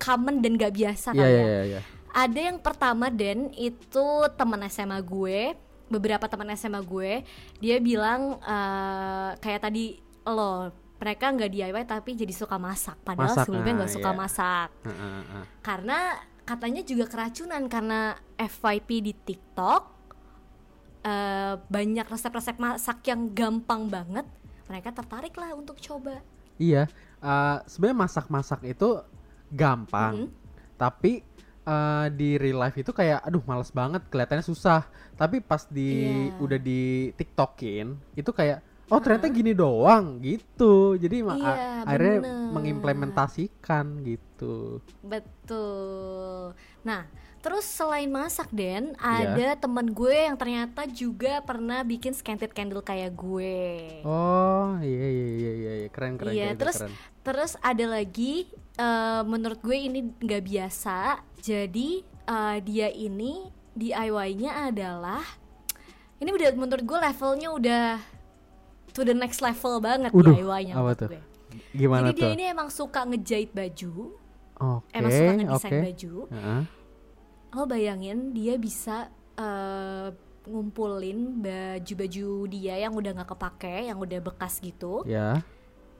common 0.00 0.40
dan 0.40 0.56
gak 0.56 0.76
biasa 0.76 1.12
Iya, 1.12 1.20
kali 1.20 1.28
iya, 1.28 1.40
ya. 1.40 1.44
iya, 1.44 1.62
iya. 1.64 1.80
Ada 2.10 2.40
yang 2.50 2.58
pertama 2.58 3.06
Dan 3.12 3.52
itu 3.54 4.06
teman 4.34 4.60
SMA 4.68 5.00
gue, 5.00 5.56
beberapa 5.88 6.24
teman 6.28 6.52
SMA 6.56 6.80
gue, 6.84 7.24
dia 7.60 7.76
bilang 7.80 8.36
eh, 8.40 9.30
kayak 9.40 9.68
tadi 9.68 10.00
lo 10.24 10.72
mereka 11.00 11.32
nggak 11.32 11.48
DIY 11.48 11.84
tapi 11.88 12.12
jadi 12.12 12.32
suka 12.36 12.60
masak, 12.60 13.00
padahal 13.00 13.32
Masak, 13.32 13.48
sebelumnya 13.48 13.72
nggak 13.72 13.92
ah, 13.92 13.96
suka 13.96 14.10
iya. 14.12 14.18
masak. 14.20 14.68
Heeh, 14.84 15.12
heeh. 15.24 15.44
Karena 15.64 15.98
katanya 16.44 16.82
juga 16.84 17.04
keracunan 17.08 17.62
karena 17.72 18.00
FYP 18.36 18.88
di 19.00 19.12
TikTok 19.16 19.99
eh, 21.00 21.54
banyak 21.58 22.06
resep-resep 22.06 22.56
masak 22.56 23.04
yang 23.06 23.32
gampang 23.32 23.86
banget, 23.86 24.26
mereka 24.66 24.92
tertarik 24.92 25.34
lah 25.34 25.52
untuk 25.52 25.76
coba. 25.78 26.20
Iya, 26.56 26.86
eh, 27.20 27.56
sebenarnya 27.64 27.98
masak-masak 28.04 28.60
itu 28.64 29.00
gampang, 29.48 30.28
Mhm. 30.28 30.30
tapi 30.76 31.24
eh, 31.60 32.06
di 32.10 32.34
real 32.34 32.56
life 32.58 32.74
itu 32.74 32.90
kayak, 32.90 33.20
aduh 33.22 33.44
males 33.44 33.70
banget, 33.70 34.02
kelihatannya 34.08 34.42
susah. 34.42 34.88
Tapi 35.14 35.38
pas 35.38 35.68
di 35.68 35.92
Iya. 36.26 36.40
udah 36.40 36.58
di 36.58 37.12
tiktokin, 37.14 37.94
itu 38.16 38.32
kayak, 38.32 38.64
oh 38.88 38.98
ternyata 38.98 39.28
gini 39.28 39.52
doang 39.52 40.18
gitu. 40.18 40.96
Jadi 40.96 41.20
Iya, 41.20 41.84
akhirnya 41.84 42.16
bener. 42.24 42.50
mengimplementasikan 42.50 44.02
gitu. 44.02 44.80
Betul. 45.04 46.56
Nah, 46.82 47.06
terus 47.40 47.64
selain 47.64 48.06
masak 48.06 48.52
Den, 48.52 48.92
Iya. 49.00 49.56
ada 49.56 49.64
temen 49.64 49.88
gue 49.90 50.12
yang 50.28 50.36
ternyata 50.36 50.84
juga 50.84 51.40
pernah 51.40 51.80
bikin 51.80 52.12
scented 52.12 52.52
candle 52.52 52.84
kayak 52.84 53.16
gue. 53.16 54.04
Oh 54.04 54.76
iya 54.80 55.06
iya 55.08 55.26
iya 55.26 55.52
iya, 55.56 55.72
iya. 55.80 55.88
keren 55.88 56.20
keren. 56.20 56.32
Iya, 56.36 56.52
keren, 56.52 56.60
terus 56.60 56.76
keren. 56.78 56.92
terus 57.24 57.52
ada 57.60 57.84
lagi 57.88 58.44
eh, 58.76 59.22
menurut 59.24 59.60
gue 59.60 59.76
ini 59.76 60.12
nggak 60.20 60.42
biasa. 60.44 61.24
Jadi 61.40 62.04
eh, 62.04 62.56
dia 62.60 62.92
ini 62.92 63.48
DIY-nya 63.72 64.68
adalah 64.68 65.24
ini 66.20 66.28
udah 66.28 66.48
menurut 66.52 66.84
gue 66.84 66.98
levelnya 67.00 67.48
udah 67.50 67.86
to 68.92 69.00
the 69.00 69.16
next 69.16 69.40
level 69.40 69.80
banget 69.80 70.12
DIY-nya 70.12 70.76
apa 70.76 70.92
menurut 70.92 71.00
tuh? 71.00 71.08
gue. 71.08 71.22
Gimana 71.72 72.12
Jadi 72.12 72.20
dia 72.20 72.26
tuh? 72.26 72.34
ini 72.36 72.44
emang 72.46 72.68
suka 72.68 73.00
ngejahit 73.02 73.50
baju, 73.50 73.92
Oke 74.60 74.92
emang 74.92 75.10
suka 75.10 75.32
ngedesain 75.34 75.80
baju. 75.82 76.12
Heeh. 76.28 76.60
Lo 77.50 77.64
bayangin 77.64 78.30
dia 78.30 78.54
bisa 78.54 79.08
eh, 79.34 80.08
ngumpulin 80.44 81.40
baju-baju 81.40 82.28
dia 82.46 82.74
yang 82.78 82.92
udah 82.92 83.10
nggak 83.12 83.30
kepake, 83.30 83.88
yang 83.88 83.98
udah 83.98 84.20
bekas 84.20 84.58
gitu. 84.58 85.04
Ya. 85.04 85.42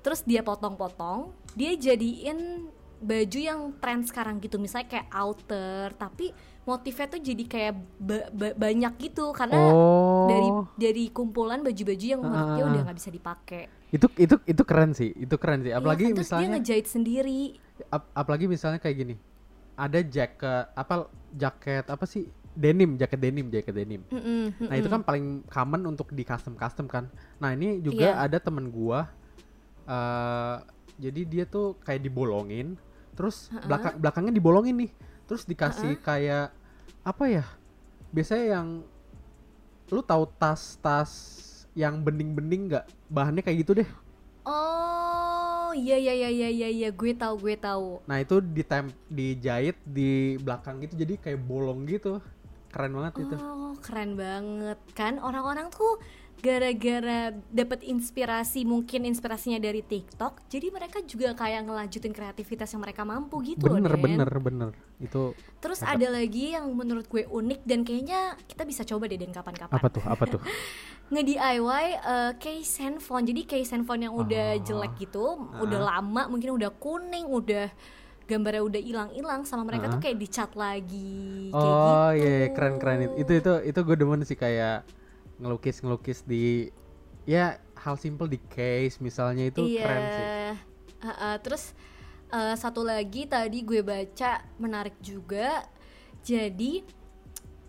Terus 0.01 0.25
dia 0.25 0.41
potong-potong, 0.41 1.29
dia 1.53 1.77
jadiin 1.77 2.71
baju 3.01 3.39
yang 3.39 3.61
tren 3.81 4.05
sekarang 4.05 4.41
gitu, 4.41 4.57
misalnya 4.57 4.89
kayak 4.89 5.09
outer, 5.11 5.93
tapi 5.95 6.33
motifnya 6.63 7.07
tuh 7.09 7.21
jadi 7.21 7.45
kayak 7.45 7.75
ba- 7.97 8.29
ba- 8.31 8.53
banyak 8.55 8.93
gitu 9.01 9.33
karena 9.33 9.57
Oh. 9.57 10.29
dari 10.29 10.49
dari 10.79 11.05
kumpulan 11.09 11.61
baju-baju 11.61 12.07
yang 12.07 12.21
menurut 12.21 12.45
dia 12.47 12.57
Ah, 12.57 12.61
ah, 12.61 12.69
udah 12.69 12.81
ah. 12.81 12.85
nggak 12.85 12.99
bisa 13.01 13.11
dipakai. 13.11 13.63
Itu 13.89 14.07
itu 14.17 14.37
itu 14.45 14.63
keren 14.63 14.93
sih. 14.93 15.11
Itu 15.17 15.37
keren 15.37 15.65
sih. 15.65 15.73
Apalagi 15.73 16.05
Iya 16.05 16.13
kan, 16.13 16.17
terus 16.17 16.29
dia 16.29 16.37
misalnya 16.37 16.49
ngejahit 16.55 16.87
sendiri. 16.87 17.41
ap- 17.89 18.13
apalagi 18.13 18.45
misalnya 18.47 18.79
kayak 18.79 18.97
gini. 18.99 19.15
Ada 19.75 20.01
jaket 20.05 20.65
apa 20.71 21.09
jaket 21.35 21.87
apa 21.87 22.05
sih? 22.07 22.27
Denim, 22.51 22.99
jaket 22.99 23.21
denim, 23.23 23.47
jaket 23.49 23.75
denim. 23.75 24.03
Mm-mm, 24.11 24.67
Nah, 24.67 24.75
itu 24.75 24.89
kan 24.91 25.01
paling 25.07 25.47
common 25.47 25.87
untuk 25.87 26.11
di 26.11 26.27
custom-custom 26.27 26.91
kan. 26.91 27.07
Nah, 27.39 27.55
ini 27.55 27.79
juga 27.81 28.11
Iya. 28.19 28.27
ada 28.27 28.39
temen 28.43 28.69
gua 28.75 29.07
eh 29.91 30.57
jadi 31.01 31.21
dia 31.25 31.45
tuh 31.49 31.81
kayak 31.81 32.05
dibolongin, 32.05 32.77
terus 33.17 33.49
belakang 33.65 33.97
belakangnya 33.99 34.33
dibolongin 34.37 34.77
nih. 34.85 34.91
Terus 35.25 35.43
dikasih 35.49 35.97
kayak 36.05 36.53
apa 37.03 37.25
ya? 37.31 37.45
Biasanya 38.13 38.47
yang 38.61 38.69
lu 39.91 40.03
tahu 40.05 40.25
tas-tas 40.39 41.13
yang 41.75 42.03
bening-bening 42.05 42.71
nggak? 42.71 42.87
Bahannya 43.11 43.43
kayak 43.43 43.59
gitu 43.67 43.73
deh. 43.83 43.89
Oh, 44.47 45.20
iya 45.73 45.97
iya 45.97 46.15
iya 46.15 46.31
iya 46.31 46.49
iya 46.49 46.69
iya, 46.69 46.89
gue 46.91 47.13
tahu 47.15 47.35
gue 47.41 47.57
tahu. 47.57 48.03
Nah, 48.07 48.19
itu 48.23 48.39
ditem 48.41 48.91
dijahit 49.11 49.77
di 49.87 50.41
belakang 50.41 50.83
gitu 50.85 50.95
jadi 50.99 51.15
kayak 51.19 51.41
bolong 51.45 51.87
gitu. 51.87 52.19
Keren 52.71 52.95
banget 52.95 53.13
itu. 53.27 53.35
Oh, 53.35 53.75
keren 53.83 54.15
banget 54.15 54.79
kan 54.95 55.19
orang-orang 55.19 55.71
tuh 55.75 55.99
gara-gara 56.41 57.21
dapat 57.47 57.81
inspirasi 57.83 58.65
mungkin 58.65 59.05
inspirasinya 59.05 59.57
dari 59.57 59.81
TikTok, 59.81 60.49
jadi 60.49 60.67
mereka 60.69 60.99
juga 61.03 61.33
kayak 61.33 61.65
ngelanjutin 61.65 62.11
kreativitas 62.11 62.69
yang 62.69 62.81
mereka 62.81 63.05
mampu 63.05 63.39
gitu 63.45 63.69
loh, 63.69 63.77
bener 63.77 63.93
Den. 63.93 64.03
bener 64.03 64.31
bener. 64.35 64.71
Itu 64.97 65.37
Terus 65.57 65.81
ada 65.81 66.09
lagi 66.09 66.53
yang 66.53 66.67
menurut 66.71 67.07
gue 67.07 67.25
unik 67.25 67.61
dan 67.63 67.81
kayaknya 67.83 68.21
kita 68.43 68.65
bisa 68.65 68.83
coba 68.83 69.05
deh 69.05 69.17
Den 69.17 69.31
kapan-kapan. 69.31 69.73
apa 69.73 69.89
tuh? 69.89 70.03
Apa 70.03 70.25
tuh? 70.27 70.41
Nge-DIY 71.13 71.85
eh, 71.97 72.33
case 72.37 72.79
handphone. 72.79 73.25
Jadi 73.25 73.43
case 73.43 73.71
handphone 73.71 74.03
yang 74.03 74.15
udah 74.15 74.49
Oh. 74.53 74.63
jelek 74.63 74.93
gitu, 74.99 75.25
udah 75.59 75.81
lama, 75.93 76.27
mungkin 76.27 76.55
udah 76.55 76.71
kuning, 76.73 77.27
udah 77.27 77.69
gambarnya 78.25 78.63
udah 78.63 78.79
hilang-hilang 78.81 79.43
sama 79.43 79.67
mereka 79.67 79.91
tuh 79.91 79.99
kayak 79.99 80.15
dicat 80.17 80.55
lagi 80.55 81.51
kayak 81.51 81.67
Oh 81.67 81.75
gitu. 82.09 82.15
iya 82.17 82.31
iya, 82.39 82.49
keren 82.49 82.79
keren 82.79 82.99
itu 83.03 83.13
itu 83.19 83.33
itu, 83.37 83.53
itu 83.67 83.79
gue 83.83 83.97
demen 83.99 84.23
sih 84.23 84.35
kayak 84.35 84.87
ngelukis 85.41 85.81
ngelukis 85.81 86.23
di 86.23 86.69
ya 87.25 87.57
hal 87.75 87.97
simple 87.97 88.29
di 88.29 88.37
case 88.47 89.01
misalnya 89.01 89.49
itu 89.49 89.65
iya. 89.65 89.83
keren 89.83 90.03
sih. 90.07 90.27
Heeh, 91.01 91.35
terus 91.41 91.73
eh, 92.29 92.55
satu 92.55 92.85
lagi 92.85 93.25
tadi 93.25 93.65
gue 93.65 93.81
baca 93.81 94.31
menarik 94.57 95.01
juga. 95.01 95.65
Jadi 96.21 96.85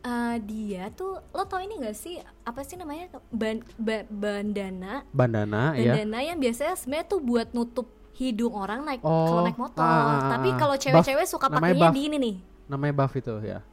eh, 0.01 0.35
dia 0.43 0.91
tuh 0.91 1.23
lo 1.31 1.43
tau 1.45 1.63
ini 1.63 1.79
gak 1.79 1.95
sih 1.95 2.19
apa 2.43 2.59
sih 2.61 2.75
namanya 2.75 3.07
ban, 3.31 3.63
ba- 3.77 4.07
bandana 4.09 5.07
Bandana 5.09 5.71
ya. 5.73 5.95
bandana 5.95 6.19
yang 6.21 6.37
biasanya 6.37 6.75
sebenarnya 6.75 7.07
tuh 7.07 7.19
buat 7.21 7.47
nutup 7.53 7.87
hidung 8.11 8.51
orang 8.51 8.83
naik 8.83 8.99
Oh, 9.01 9.25
kalau 9.25 9.41
naik 9.47 9.57
motor. 9.57 9.81
ah, 9.81 9.87
ah, 9.87 10.11
ah, 10.11 10.29
Tapi 10.35 10.49
kalau 10.59 10.75
cewek-cewek 10.75 11.25
suka 11.25 11.47
pakainya 11.47 11.87
buff. 11.89 11.95
di 11.95 12.01
ini 12.05 12.17
nih. 12.19 12.35
Namanya 12.67 12.93
buff 12.93 13.13
itu 13.15 13.33
ya. 13.41 13.63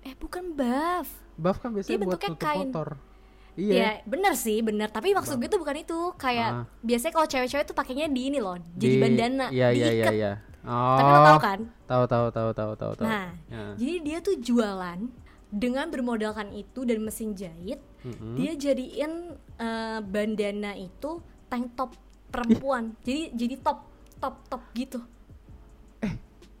Eh 0.00 0.14
bukan 0.14 0.54
buff. 0.54 1.08
Buff 1.34 1.58
kan 1.58 1.74
biasanya 1.74 1.98
buat 1.98 2.14
bentuknya 2.14 2.30
tutup 2.30 2.46
kain. 2.46 2.68
motor. 2.70 2.88
Iya, 3.52 3.72
Iya. 3.74 3.90
bener 4.04 4.32
sih, 4.32 4.58
bener. 4.60 4.88
Tapi 4.88 5.12
maksud 5.12 5.36
gue 5.36 5.46
tuh 5.46 5.60
bukan 5.60 5.76
itu. 5.76 5.98
Kayak 6.16 6.50
Ah. 6.50 6.64
biasanya 6.80 7.12
kalau 7.12 7.28
cewek-cewek 7.28 7.64
tuh 7.64 7.74
pakainya 7.74 8.06
di 8.06 8.26
ini 8.26 8.38
loh, 8.38 8.56
jadi 8.74 8.94
Di- 8.94 9.00
bandana, 9.00 9.46
Iya 9.48 9.68
iya 9.68 9.86
iya 9.86 9.88
diikat. 9.92 10.12
iya. 10.14 10.32
Oh. 10.62 10.96
Tapi 10.96 11.10
lo 11.10 11.20
tau 11.22 11.38
kan? 11.38 11.58
Tahu 11.84 12.04
tahu 12.06 12.26
tahu 12.30 12.50
tahu 12.54 12.72
tahu. 12.72 12.92
Nah, 13.02 13.28
Ya. 13.46 13.64
jadi 13.74 13.94
dia 14.00 14.18
tuh 14.18 14.38
jualan 14.38 14.98
dengan 15.48 15.86
bermodalkan 15.86 16.48
itu 16.50 16.80
dan 16.82 17.02
mesin 17.02 17.34
jahit, 17.34 17.76
Mm-mm. 18.00 18.34
dia 18.34 18.54
jadiin 18.54 19.36
eh, 19.58 20.00
bandana 20.00 20.72
itu 20.72 21.20
tank 21.46 21.74
top 21.74 21.92
perempuan. 22.26 22.96
Jadi 23.00 23.36
jadi 23.36 23.54
top 23.58 23.84
top 24.16 24.34
top 24.48 24.62
gitu. 24.72 24.98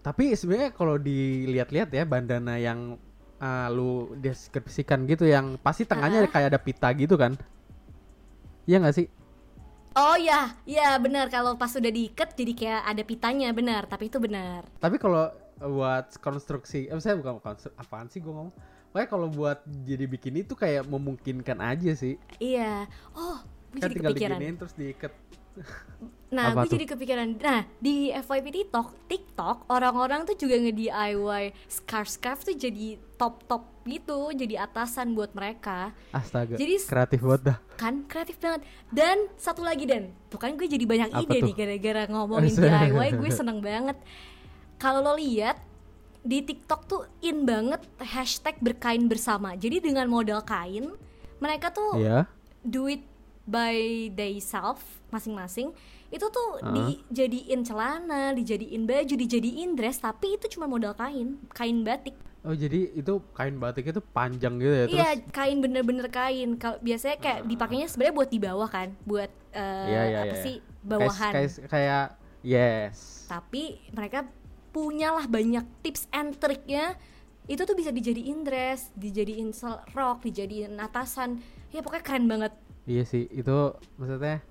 Tapi 0.02 0.34
sebenarnya 0.34 0.70
kalau 0.70 0.98
dilihat-lihat 0.98 1.88
ya 1.88 2.02
bandana 2.02 2.58
yang 2.58 2.98
ah, 3.42 3.66
lu 3.68 4.14
deskripsikan 4.22 5.02
gitu 5.10 5.26
yang 5.26 5.58
pasti 5.58 5.82
tengahnya 5.82 6.30
kayak 6.30 6.54
ada 6.54 6.60
pita 6.62 6.88
gitu 6.94 7.18
kan? 7.18 7.34
Iya 8.64 8.78
nggak 8.78 8.94
sih? 8.94 9.06
Oh 9.92 10.16
ya, 10.16 10.56
ya 10.64 10.96
benar 10.96 11.28
kalau 11.28 11.58
pas 11.60 11.68
udah 11.76 11.92
diikat 11.92 12.32
jadi 12.32 12.52
kayak 12.56 12.82
ada 12.88 13.02
pitanya 13.04 13.52
benar, 13.52 13.84
tapi 13.84 14.08
itu 14.08 14.16
benar. 14.16 14.64
Tapi 14.80 14.96
kalau 14.96 15.28
buat 15.60 16.16
konstruksi, 16.16 16.88
eh 16.88 16.96
saya 17.02 17.18
bukan 17.20 17.42
konstruksi, 17.42 17.76
apaan 17.76 18.08
sih 18.08 18.24
gue 18.24 18.32
ngomong? 18.32 18.54
Pokoknya 18.88 19.08
kalau 19.08 19.28
buat 19.28 19.60
jadi 19.84 20.04
bikini 20.08 20.48
itu 20.48 20.56
kayak 20.56 20.88
memungkinkan 20.88 21.60
aja 21.60 21.92
sih. 21.92 22.16
Iya. 22.40 22.88
Oh, 23.12 23.40
Kan 23.76 23.88
jadi 23.88 23.92
tinggal 24.00 24.12
kepikiran. 24.16 24.38
diginiin 24.40 24.56
terus 24.56 24.74
diikat. 24.76 25.12
Nah, 26.32 26.48
Apa 26.48 26.64
gue 26.64 26.66
tuh? 26.66 26.74
jadi 26.80 26.84
kepikiran. 26.88 27.28
Nah, 27.36 27.68
di 27.76 28.08
FYP 28.08 28.46
TikTok, 28.50 29.04
TikTok 29.04 29.68
orang-orang 29.68 30.24
tuh 30.24 30.32
juga 30.34 30.56
nge-DIY 30.56 31.44
scarf-scarf 31.68 32.48
tuh 32.48 32.56
jadi 32.56 32.96
top-top 33.20 33.68
gitu, 33.84 34.32
jadi 34.32 34.64
atasan 34.64 35.12
buat 35.12 35.36
mereka. 35.36 35.92
Astaga, 36.08 36.56
Jadi 36.56 36.80
kreatif 36.80 37.20
banget 37.20 37.42
dah. 37.52 37.58
Kan 37.76 38.08
kreatif 38.08 38.40
banget. 38.40 38.64
Dan 38.88 39.28
satu 39.36 39.60
lagi 39.60 39.84
Dan, 39.84 40.08
tuh 40.26 40.40
kan 40.40 40.56
gue 40.56 40.64
jadi 40.64 40.82
banyak 40.82 41.10
Apa 41.12 41.20
ide 41.20 41.36
tuh? 41.36 41.44
nih 41.44 41.54
gara-gara 41.54 42.02
ngomongin. 42.08 42.54
DIY, 42.64 43.08
gue 43.12 43.30
seneng 43.30 43.60
banget. 43.60 44.00
Kalau 44.80 45.04
lo 45.04 45.14
lihat 45.14 45.60
di 46.22 46.40
TikTok 46.40 46.80
tuh 46.86 47.02
in 47.20 47.44
banget 47.44 47.84
hashtag 48.00 48.56
berkain 48.56 49.04
bersama. 49.04 49.52
Jadi 49.52 49.84
dengan 49.84 50.08
modal 50.08 50.40
kain, 50.40 50.96
mereka 51.38 51.68
tuh 51.68 52.00
Iya. 52.00 52.24
do 52.62 52.88
it 52.88 53.04
by 53.44 53.74
they 54.12 54.38
self 54.38 54.80
masing-masing 55.08 55.74
itu 56.08 56.26
tuh 56.28 56.60
Ah. 56.60 56.68
dijadiin 56.70 57.64
celana, 57.64 58.32
dijadiin 58.32 58.84
baju, 58.84 59.14
dijadiin 59.16 59.72
dress 59.72 59.96
tapi 59.96 60.36
itu 60.36 60.46
cuma 60.50 60.68
modal 60.68 60.92
kain, 60.92 61.40
kain 61.50 61.80
batik. 61.80 62.12
Oh 62.42 62.52
jadi 62.52 62.90
itu 62.92 63.22
kain 63.32 63.56
batik 63.56 63.86
itu 63.86 64.02
panjang 64.02 64.58
gitu 64.58 64.74
ya? 64.74 64.84
Terus 64.84 64.98
Iya, 64.98 65.10
kain 65.30 65.62
bener-bener 65.62 66.10
kain. 66.10 66.58
Kalau 66.58 66.76
biasanya 66.80 67.16
kayak 67.16 67.40
dipakainya 67.46 67.86
sebenarnya 67.86 68.12
buat 68.12 68.28
di 68.28 68.40
bawah 68.42 68.68
kan, 68.68 68.88
buat 69.04 69.30
eh, 69.54 69.86
Iya, 69.88 70.02
iya, 70.04 70.18
apa 70.20 70.34
iya. 70.34 70.42
sih 70.42 70.56
bawahan. 70.82 71.32
kayak, 71.32 71.50
kayak 71.70 72.06
yes. 72.42 73.24
Tapi 73.24 73.62
mereka 73.88 74.26
punyalah 74.68 75.24
banyak 75.24 75.64
tips 75.80 76.10
and 76.10 76.36
triknya. 76.36 76.98
Itu 77.46 77.62
tuh 77.62 77.72
bisa 77.72 77.88
dijadiin 77.88 78.42
dress, 78.42 78.90
dijadiin 78.92 79.54
sel- 79.54 79.80
rok, 79.94 80.20
dijadiin 80.20 80.76
atasan. 80.76 81.40
Ya 81.70 81.80
pokoknya 81.80 82.04
keren 82.04 82.26
banget. 82.26 82.52
Iya 82.86 83.02
sih, 83.06 83.24
itu 83.30 83.56
maksudnya 83.98 84.42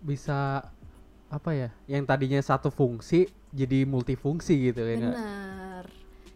bisa 0.00 0.64
apa 1.28 1.50
ya? 1.52 1.68
Yang 1.86 2.04
tadinya 2.10 2.40
satu 2.40 2.68
fungsi 2.72 3.28
jadi 3.52 3.84
multifungsi 3.84 4.54
gitu 4.72 4.80
ya? 4.82 5.12
Benar. 5.12 5.84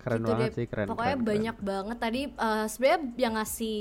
Keren 0.01 0.21
Gitu 0.21 0.25
banget 0.25 0.49
deh. 0.49 0.53
sih, 0.57 0.67
keren. 0.67 0.89
Pokoknya 0.89 1.17
keren, 1.17 1.25
keren. 1.25 1.31
banyak 1.31 1.57
banget 1.63 1.99
tadi 2.01 2.21
eh, 2.29 2.67
sebenarnya 2.67 3.01
yang 3.17 3.33
ngasih 3.37 3.79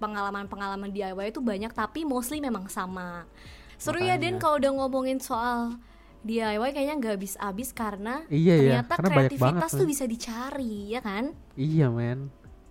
pengalaman-pengalaman 0.00 0.90
DIY 0.90 1.26
itu 1.30 1.40
banyak 1.44 1.72
tapi 1.72 2.00
mostly 2.04 2.40
memang 2.40 2.66
sama. 2.68 3.28
Seru 3.76 4.00
ya 4.00 4.16
Makanya. 4.16 4.20
Den 4.20 4.36
kalau 4.40 4.56
udah 4.60 4.72
ngomongin 4.76 5.18
soal 5.20 5.76
DIY 6.22 6.70
kayaknya 6.72 6.94
nggak 7.00 7.14
habis-habis 7.16 7.72
karena 7.72 8.28
Iya 8.28 8.56
ya, 8.60 8.78
ternyata 8.80 8.94
karena 8.96 9.08
banyak 9.10 9.34
banget. 9.36 9.64
kreativitas 9.64 9.70
tuh 9.76 9.86
bisa 9.88 10.04
dicari 10.04 10.92
ya 10.92 11.00
kan? 11.00 11.24
Iya 11.56 11.86
men, 11.90 12.30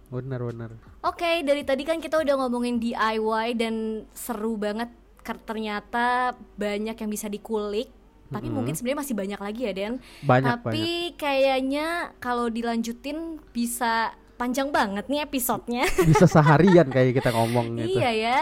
benar-benar. 0.10 0.74
Oke, 1.06 1.46
dari 1.46 1.62
tadi 1.62 1.86
kan 1.86 2.02
kita 2.02 2.18
udah 2.18 2.36
ngomongin 2.42 2.82
DIY 2.82 3.48
dan 3.56 3.76
seru 4.12 4.58
banget 4.58 4.90
ternyata 5.46 6.34
banyak 6.58 6.98
yang 6.98 7.10
bisa 7.10 7.30
dikulik. 7.30 7.90
Tapi 8.30 8.46
Mm-mm. 8.46 8.62
mungkin 8.62 8.74
sebenarnya 8.78 9.02
masih 9.02 9.16
banyak 9.18 9.40
lagi 9.42 9.62
ya, 9.66 9.74
Den. 9.74 9.94
Banyak 10.22 10.62
Tapi 10.62 10.86
kayaknya 11.18 12.14
kalau 12.22 12.46
dilanjutin 12.46 13.42
bisa 13.50 14.14
panjang 14.38 14.70
banget 14.70 15.10
nih 15.10 15.26
episodenya. 15.26 15.84
banyak. 15.90 16.10
Bisa 16.14 16.26
seharian 16.30 16.88
kayak 16.88 17.20
kita 17.20 17.34
ngomong 17.36 17.76
gitu. 17.82 18.00
iya 18.00 18.12
ya. 18.14 18.38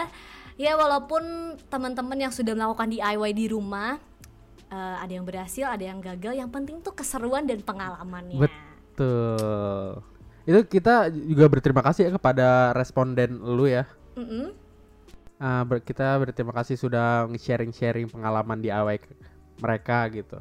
Ya 0.54 0.72
walaupun 0.78 1.54
teman-teman 1.72 2.18
yang 2.18 2.30
sudah 2.30 2.54
melakukan 2.54 2.90
DIY 2.92 3.30
di 3.34 3.46
rumah 3.50 3.98
eh, 4.70 4.96
ada 5.02 5.10
yang 5.10 5.26
berhasil, 5.26 5.66
ada 5.66 5.82
yang 5.82 5.98
gagal. 5.98 6.36
Yang 6.36 6.50
penting 6.54 6.76
tuh 6.84 6.94
keseruan 6.94 7.48
dan 7.48 7.58
pengalamannya. 7.64 8.38
Betul. 8.38 10.04
Itu 10.48 10.64
kita 10.64 11.12
juga 11.12 11.44
berterima 11.52 11.84
kasih 11.84 12.08
ya 12.08 12.12
kepada 12.16 12.72
responden 12.72 13.36
lu 13.36 13.68
ya. 13.68 13.84
Mm-mm. 14.16 14.56
Ah, 15.36 15.62
ber- 15.68 15.84
kita 15.84 16.16
berterima 16.16 16.56
kasih 16.56 16.80
sudah 16.80 17.28
sharing-sharing 17.28 18.08
pengalaman 18.08 18.58
di 18.64 18.72
awal 18.72 18.96
mereka 19.60 20.08
gitu. 20.08 20.40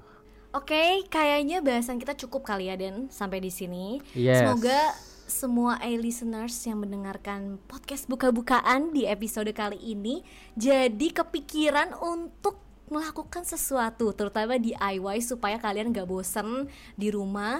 Oke, 0.55 1.03
kayaknya 1.11 1.59
bahasan 1.59 1.99
kita 1.99 2.15
cukup 2.15 2.47
kali 2.47 2.71
ya 2.71 2.79
Den 2.79 3.11
sampai 3.11 3.43
di 3.43 3.51
sini. 3.51 3.99
Yes. 4.15 4.41
Semoga 4.41 4.79
semua 5.27 5.75
A-listeners 5.83 6.55
yang 6.63 6.81
mendengarkan 6.87 7.59
podcast 7.67 8.07
buka-bukaan 8.07 8.95
di 8.95 9.03
episode 9.03 9.51
kali 9.51 9.75
ini 9.75 10.23
jadi 10.55 11.11
kepikiran 11.11 11.99
untuk 11.99 12.63
melakukan 12.87 13.43
sesuatu 13.43 14.15
terutama 14.15 14.55
DIY 14.55 15.19
supaya 15.19 15.59
kalian 15.59 15.91
gak 15.91 16.07
bosen 16.07 16.71
di 16.95 17.11
rumah 17.11 17.59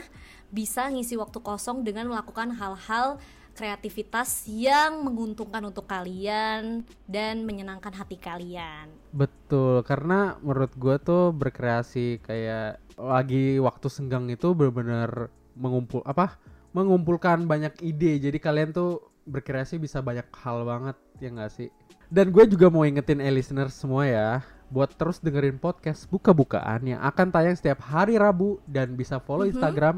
bisa 0.49 0.87
ngisi 0.87 1.19
waktu 1.19 1.39
kosong 1.43 1.83
dengan 1.83 2.07
melakukan 2.07 2.55
hal-hal 2.55 3.19
kreativitas 3.57 4.45
yang 4.45 5.01
menguntungkan 5.01 5.65
untuk 5.65 5.89
kalian 5.89 6.85
dan 7.09 7.41
menyenangkan 7.41 7.89
hati 7.89 8.15
kalian. 8.21 8.93
Betul, 9.09 9.81
karena 9.81 10.37
menurut 10.45 10.77
gua 10.77 11.01
tuh 11.01 11.33
berkreasi 11.33 12.21
kayak 12.21 12.77
lagi 12.93 13.57
waktu 13.57 13.89
senggang 13.89 14.29
itu 14.29 14.53
benar-benar 14.53 15.33
mengumpul 15.57 16.05
apa? 16.05 16.37
mengumpulkan 16.77 17.49
banyak 17.49 17.73
ide. 17.81 18.21
Jadi 18.21 18.37
kalian 18.37 18.69
tuh 18.69 19.01
berkreasi 19.25 19.81
bisa 19.81 19.97
banyak 19.97 20.29
hal 20.29 20.61
banget 20.61 20.93
ya 21.17 21.33
nggak 21.33 21.49
sih? 21.49 21.73
Dan 22.05 22.29
gue 22.29 22.45
juga 22.45 22.69
mau 22.69 22.85
ingetin 22.85 23.17
eh 23.17 23.33
listener 23.33 23.73
semua 23.73 24.05
ya 24.05 24.45
buat 24.69 24.93
terus 24.93 25.17
dengerin 25.17 25.57
podcast 25.57 26.05
buka-bukaan 26.05 26.85
yang 26.85 27.01
akan 27.01 27.31
tayang 27.31 27.55
setiap 27.57 27.81
hari 27.81 28.19
Rabu 28.19 28.59
dan 28.69 28.93
bisa 28.93 29.17
follow 29.17 29.47
Mhm. 29.47 29.57
Instagram 29.57 29.95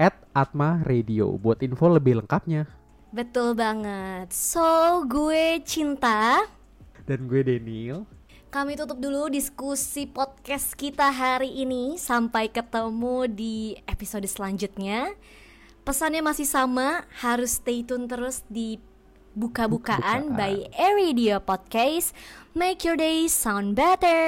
@atma_radio 0.00 1.36
buat 1.36 1.60
info 1.60 1.92
lebih 1.92 2.24
lengkapnya. 2.24 2.64
Betul 3.12 3.52
banget. 3.52 4.32
So, 4.32 5.04
gue 5.04 5.60
cinta 5.66 6.46
Dan 7.04 7.28
gue 7.28 7.44
Daniel. 7.44 8.08
Kami 8.50 8.74
tutup 8.74 8.98
dulu 8.98 9.30
diskusi 9.30 10.10
podcast 10.10 10.74
kita 10.74 11.12
hari 11.12 11.62
ini. 11.62 11.94
Sampai 12.00 12.50
ketemu 12.50 13.30
di 13.30 13.78
episode 13.86 14.26
selanjutnya. 14.26 15.14
Pesannya 15.86 16.18
masih 16.18 16.50
sama, 16.50 17.06
harus 17.22 17.62
stay 17.62 17.86
tune 17.86 18.10
terus 18.10 18.42
di 18.50 18.78
Buka-bukaan 19.30 20.34
by 20.34 20.66
Buka-bukaan. 20.66 20.74
Aridia 20.74 21.36
Podcast. 21.38 22.10
Make 22.50 22.82
your 22.82 22.98
day 22.98 23.30
sound 23.30 23.78
better. 23.78 24.18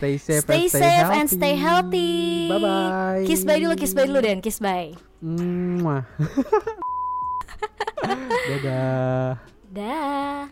Stay 0.00 0.16
safe, 0.16 0.40
Stay 0.48 0.56
and 0.56 0.72
stay 0.72 0.80
safe 0.80 1.04
healthy. 1.04 1.18
and 1.20 1.28
stay 1.28 1.54
healthy. 1.54 2.12
Bye 2.48 2.58
bye. 2.58 3.24
Kiss 3.28 3.44
bye 3.44 3.60
dulu, 3.60 3.76
kiss 3.76 3.92
bye 3.92 4.08
dulu 4.08 4.24
Dan, 4.24 4.40
kiss 4.40 4.56
bye. 4.56 4.96
Mwah. 5.20 6.00
Dadah. 8.48 9.36
Dah. 9.68 10.48